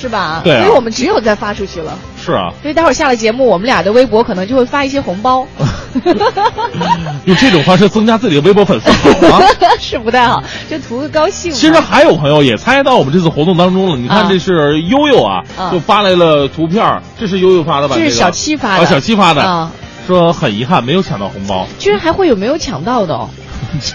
[0.00, 0.40] 是吧？
[0.42, 1.98] 对啊所以我们只有再发出去了。
[2.22, 5.46] 是啊，所以待会儿下了节目，我们俩的微博可能就会发一些红包，
[7.24, 8.90] 用这种方式增加自己的微博粉丝
[9.28, 9.46] 好吗？
[9.80, 11.52] 是不太好，就图个高兴。
[11.52, 13.96] 其实还有朋友也参与到我们这次活动当中了。
[13.96, 17.96] 你看，啊这是悠悠啊，啊就发来了图片，这是悠悠发的吧？
[17.98, 19.70] 这是小七发的啊，小七发的，啊，
[20.06, 21.66] 说很遗憾没有抢到红包。
[21.78, 23.28] 居然还会有没有抢到的、哦？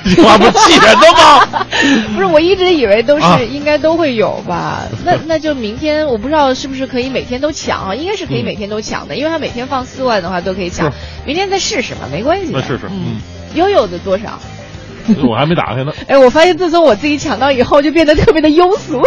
[0.04, 1.66] 这句话不气人的吗？
[2.16, 4.84] 不是，我一直以为都啊是应该都会有吧？
[5.06, 7.96] 那那就明天我不知道是不是可以每天都抢啊？
[7.96, 10.98] 应该是可以嗯每天都抢的，因为他每天放四万的话都可以抢是。
[11.26, 12.60] 明天再试试嘛，没关系的。
[12.60, 13.22] 那试试嗯嗯。
[13.56, 14.40] 悠悠的多少？
[15.28, 15.92] 我还没打开呢。
[16.08, 19.00] 哎，我发现自从我自己抢到以后，就变得特别的庸俗。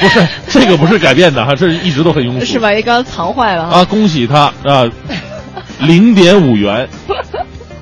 [0.00, 2.44] 不是，这个不是改变的哈，这一直都很庸俗。
[2.46, 2.70] 是吧？
[2.70, 3.84] 你刚刚藏坏了啊！
[3.84, 4.88] 恭喜他啊，
[5.80, 6.88] 零点五元。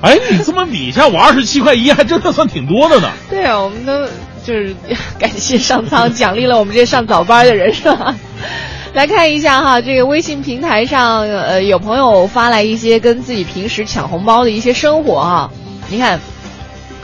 [0.01, 3.09] 哎，你这么比一下，我二十七块一，还真的算挺多的呢。
[3.29, 4.05] 对啊，我们都
[4.43, 4.75] 就是
[5.17, 8.15] 感谢上苍奖励了我们这些上早班的人，是吧？
[8.93, 15.51] 来看一下哈，这个微信平台上，呃，有朋友发来一些跟自己平时抢红包的一些生活哈。
[15.89, 16.19] 你看，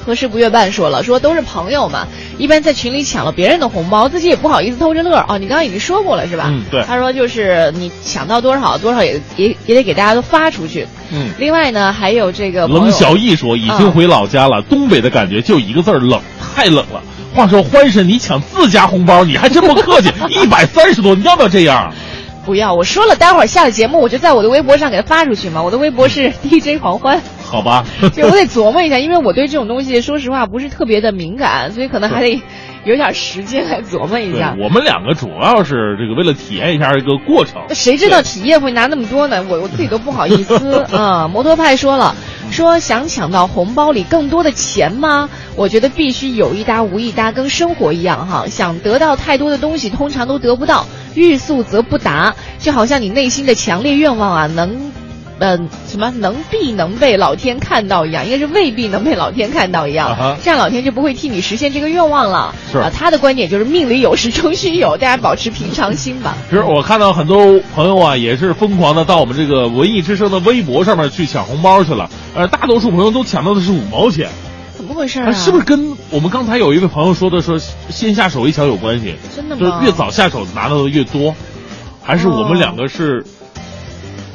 [0.05, 5.37] 何时不月半说了，说都是朋友嘛，一般在群里抢了别人的红包，自己也不好意思偷着乐哦。
[5.37, 6.45] 你刚刚已经说过了是吧？
[6.47, 6.83] 嗯，对。
[6.83, 10.87] 他说就是你抢到多少多少也也也得给大家都发出去。
[11.11, 11.29] 嗯。
[11.37, 17.01] 另外呢，还有这个冷小艺说已经回老家了，东北的感觉就一个字儿冷，太冷了。
[17.33, 21.93] 话说欢神，你抢自家红包，你还真不客气， 一百三十多，你要不要这样？
[22.43, 25.61] 不要，我说了，待会儿下了节目，我就在我的微博上给他发出去嘛。
[25.61, 27.21] 我的微博是 DJ 黄欢。
[27.51, 27.85] 好吧，
[28.15, 32.41] 就我得琢磨一下，因为我对这种东西，说实话不是特别的敏感，所以可能还得
[32.85, 34.55] 有点时间来琢磨一下。
[34.57, 37.61] 我们两个主要是这个为了体验一下这个过程。
[37.71, 39.45] 谁知道体验会拿那么多呢？
[39.49, 41.27] 我我自己都不好意思啊。
[41.31, 42.15] 摩托派说了，
[42.51, 45.29] 说想抢到红包里更多的钱吗？
[45.57, 48.45] 我觉得必须有一搭无一搭，跟生活一样哈。
[48.47, 50.85] 想得到太多的东西，通常都得不到；
[51.15, 54.91] 欲速则不达，就好像你内心的强烈愿望啊，能。
[55.41, 62.53] 嗯，什么能必能被老天看到一样，应该是未必能被老天看到一样，这样老天就不会替你实现这个愿望了。
[62.71, 66.37] 是啊，他的观点就是命里有时终须有，大家保持平常心吧。
[66.47, 72.07] 其实我看到很多朋友啊，也是疯狂的到我们这个文艺之声的微博上面去抢红包去了。
[72.35, 74.29] 呃，大多数朋友都抢到的是五毛钱，
[74.77, 75.33] 怎么回事啊？
[75.33, 77.57] 是不是跟我们刚才有一位朋友说的说
[77.89, 79.15] 先下手为强有关系？
[79.35, 79.59] 真的吗？
[79.59, 81.33] 就是越早下手拿到的越多，
[82.03, 83.25] 还是我们两个是？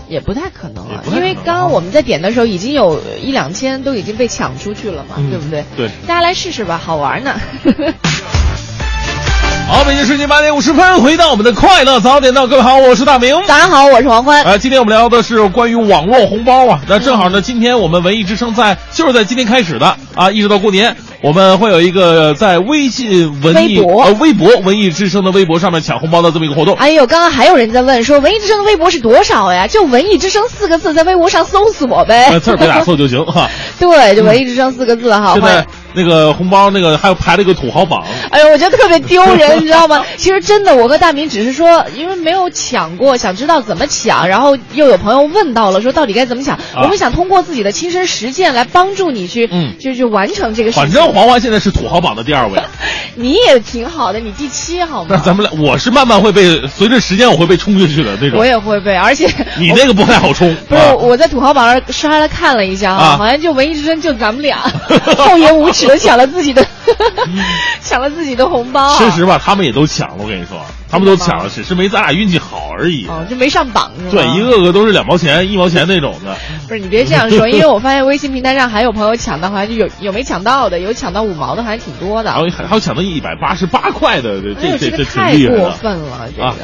[0.08, 5.64] 也不太可能了，因为刚刚我们在点的时候，已经有一两千都已经被抢出去了嘛，对不对？
[5.76, 7.34] 对，大家来试试吧，好玩呢。
[9.68, 14.44] 好，北京时间八点五十分，回到我们的快乐早点到，各位好，我是大明，早上好，我是黄欢。
[14.44, 20.96] 呃，今天我们聊的是关于网络红包啊，那正好呢，今天我们文艺之声在就是在今天开始的啊，一直到过年。
[21.22, 26.74] 我们会有一个在微信文艺呃微博文艺之声的微博上面抢红包的这么一个活动。
[26.76, 29.66] 哎呦，刚刚还有人在问说文艺之声的微博是多少呀？
[29.66, 33.48] 就文艺之声四个字，在微博上搜索呗，字儿别打错就行哈。
[33.80, 35.32] 对，就文艺之声四个字哈。
[35.32, 35.66] 现在
[35.96, 38.04] 那个红包那个还有排了一个土豪榜。
[38.30, 40.04] 哎呦，我觉得特别丢人， 你知道吗？
[40.18, 50.72] 其实真的，我和大明只是说，因为没有抢过，想知道怎么抢，然后又有朋友问到了，说到底该怎么抢，我们想通过自己的亲身实践来帮助你去，嗯，就就完成这个。
[50.72, 51.86] 反正黄华现在是土。
[51.86, 52.60] 豪榜的第二位，
[53.14, 55.10] 你也挺好的，你第七好吗？
[55.10, 58.36] 那咱们俩，我是慢慢会被随着时间我会被冲进去的那种。
[58.40, 59.24] 我也会被，而且
[59.56, 60.52] 你那个不太好冲。
[60.68, 64.58] 不是，我在土豪榜上刷了看了一下啊，好像就文艺之声就咱们俩
[65.16, 66.66] 厚颜无耻都抢了自己的，
[67.82, 68.96] 抢了自己的红包。
[68.96, 73.06] 其实吧，他们也都抢了，我跟你说，他们都抢了，只是没咱俩运气好而已。
[73.08, 74.22] 哦，就没上榜是吗？
[74.22, 76.36] 对，一个个都是两毛钱、一毛钱那种的。
[76.68, 82.32] 不是你别这样说，因为我发现微信平台上还有朋友抢到，好像就有有没抢到的，有抢到五毛的，还挺多的。
[82.32, 86.54] 还有还有抢到一百八十八块的，这这这太过分了，这个。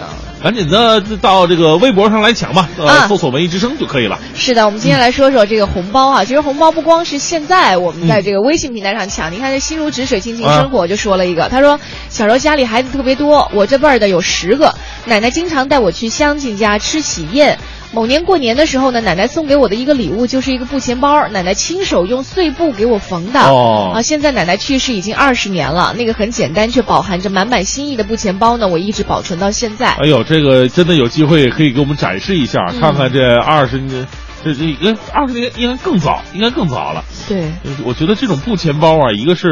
[0.43, 4.18] 赶紧的到这个微博上来抢吧，呃，搜索“文艺之声”就可以了。
[4.35, 6.25] 是的，我们今天来说说这个红包啊。
[6.25, 14.75] 其实红包不光是现在我们在这个微信平台上抢，你看这心如止水、亲情生活就说了一个，他说小时候家里孩子特别多，我这辈儿的有十个，
[15.07, 17.59] 奶奶经常带我去乡亲家吃喜宴。
[17.95, 23.41] 某年过年的时候呢，奶奶送给我的一个礼物就是一个布钱包，奶奶亲手用碎布给我缝的。
[23.41, 29.89] 哦，啊，现在奶奶去世已经二十年了，那个很简单却饱含着满满心意的布钱包呢，我一直保存到现在。
[29.89, 34.07] 哎呦，这个真的有机会可以给我们展示一下，看看这二十年。
[34.45, 37.05] 这这应该二十年应该更早，应该更早了。
[37.28, 37.51] 对，
[37.84, 39.49] 我觉得这种布钱包啊，一个是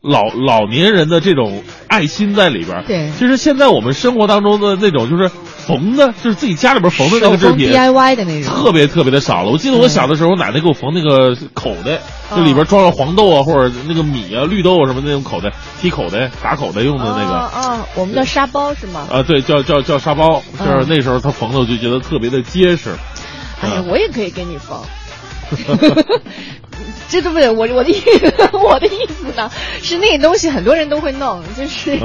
[0.00, 2.84] 老老年人的这种爱心在里边。
[2.86, 9.50] 对，其实现在我们生活当中的那种就是缝的，就是自己家里边缝的那个制品，DIY 的那种，特别特别的少了。
[9.50, 12.00] 我记得我小的时候，奶奶给我缝那个口袋，
[12.36, 17.32] 就里边装了黄豆啊，或者那个米啊、绿豆啊什么那种口袋，提口袋、打口袋用的那个。
[17.32, 19.06] 啊，我们叫沙包是吗？
[19.10, 20.42] 啊，对，叫叫叫沙包。
[20.58, 22.90] 就是那时候他缝的，我就觉得特别的结实。
[23.62, 24.82] 哎呀，我也可以给你缝，
[27.08, 27.48] 这对不对？
[27.48, 28.02] 我我的意
[28.52, 29.50] 我的意思呢，
[29.82, 31.96] 是那东西很多人都会弄，就是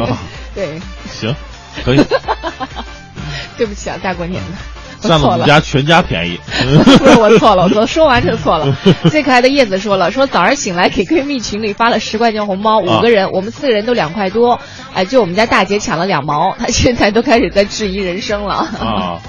[0.53, 0.80] 对。
[1.10, 1.36] 行，
[1.84, 2.01] 可以。
[3.58, 4.51] 对不起啊，大过年的。
[4.99, 6.39] 占了我们家全家便宜。
[6.97, 8.75] 不是我错了，我说完就错了。
[9.09, 14.59] 最可爱的叶子说了，说早上醒来给闺蜜群里发了十块钱红包，五个人，我们四个人都两块多，
[14.93, 18.55] 哎，就我们家大姐抢了两毛，她现在都开始在质疑人生了。
[18.55, 19.19] 啊。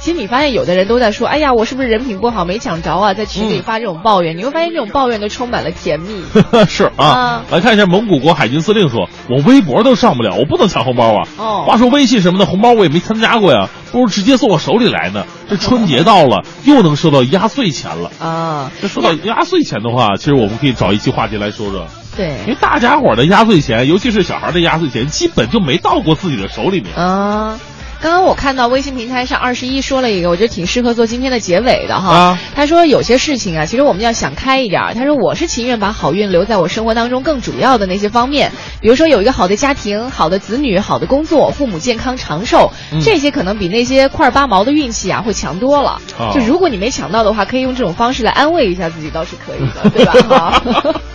[0.00, 3.12] 其实你发现有的人都在说，哎呀，我是不是人品不好没抢着啊？
[3.12, 6.22] 在群里发这种抱怨，你会发现这种抱怨都充满了甜蜜。
[6.68, 11.28] 是啊，来看一下蒙古国海军司令说，我微博都上不了，我不能抢红包啊。
[11.36, 15.24] 哦，话说微信什么的红包我也没参加过呀，不如直接送我手里来呢。
[15.48, 18.70] 这春节到了，又能收到压岁钱了啊。
[18.80, 21.86] 这说到压岁钱的话，其实我们可以找一期话题来说说。
[22.16, 27.58] 对，因为大家伙的压岁钱，尤其是小孩的压岁钱，基本就没到过自己的手里面啊。
[28.00, 32.38] 刚刚我看到微信平台上二十一说了一个，我觉得挺适合做今天的结尾的哈。
[32.54, 34.94] 他说有些事情啊，其实我们要想开一点。
[34.94, 42.70] 他说我是情愿把好运留在我生活当中更主要的那些方面，比如说有一个好的家庭、好的子女、好的工作、父母健康长寿，
[43.00, 46.00] 这些可能比那些块八毛的运气啊会强多了。
[46.32, 50.62] 就如果你没抢到的话，可以用这种方式来安慰一下自己，倒是可以的， 对吧？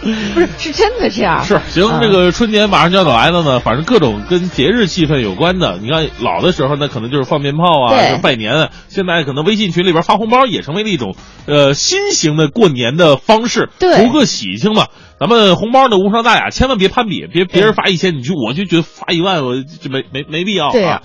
[0.03, 1.45] 不是，是真的这样。
[1.45, 6.72] 是行，这个春节马上就要来了呢，反正各种跟节日气氛有关的，你看老的时候。
[6.80, 7.89] 那可能就是放鞭炮啊，
[8.21, 8.69] 拜年。
[8.88, 11.15] 现在可能微信群里边发红包也成为了一种，
[11.47, 14.88] 呃，新型的过年的方式，图个喜庆嘛。
[15.19, 21.01] 咱们红包呢无伤大雅，千万别攀比，别别人发一千，你就我就觉得发一万，我就没没没必要啊。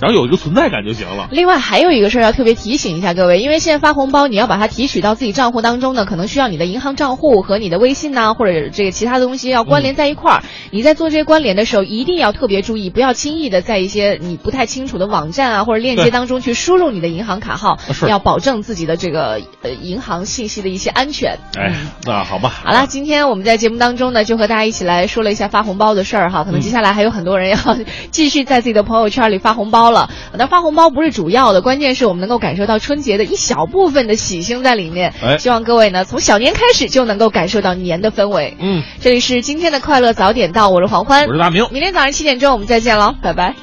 [0.00, 1.28] 然后有一个存在感就行了。
[1.30, 10.42] 另外还有一个事儿要特别提醒一下各位，因为现在发红包，你要把它提取到自己账户当中呢，可能需要你的银行账户和你的微信呐，或者这个其他的东西要关联在一块儿。
[10.70, 21.38] 你在做这些关联的时候，一定要特别注意，不要轻易的在一些你不太清楚的网站啊或者链接当中去输入你的银行卡号，要保证自己的这个呃银行信息的一些安全。
[21.58, 21.72] 哎，
[22.04, 22.52] 那好吧。
[22.64, 26.44] 好了，今天我们在节目当中呢，就和大家一起来说了一下发红包的事儿哈。
[26.44, 27.56] 可能接下来还有很多人要
[28.10, 30.10] 继续在自己的朋友圈里发红包了。
[30.36, 35.14] 那发红包不是主要的，关键是我们能够感受到春节的一小部分的喜庆在里面。
[35.22, 38.56] 哎，希望各位呢从小年开始就能够感受到年的氛围。
[38.58, 43.54] 嗯，这里是今天的快乐早点到，我是黄欢，我是大明，明天早上七点钟我们再见喽，拜拜。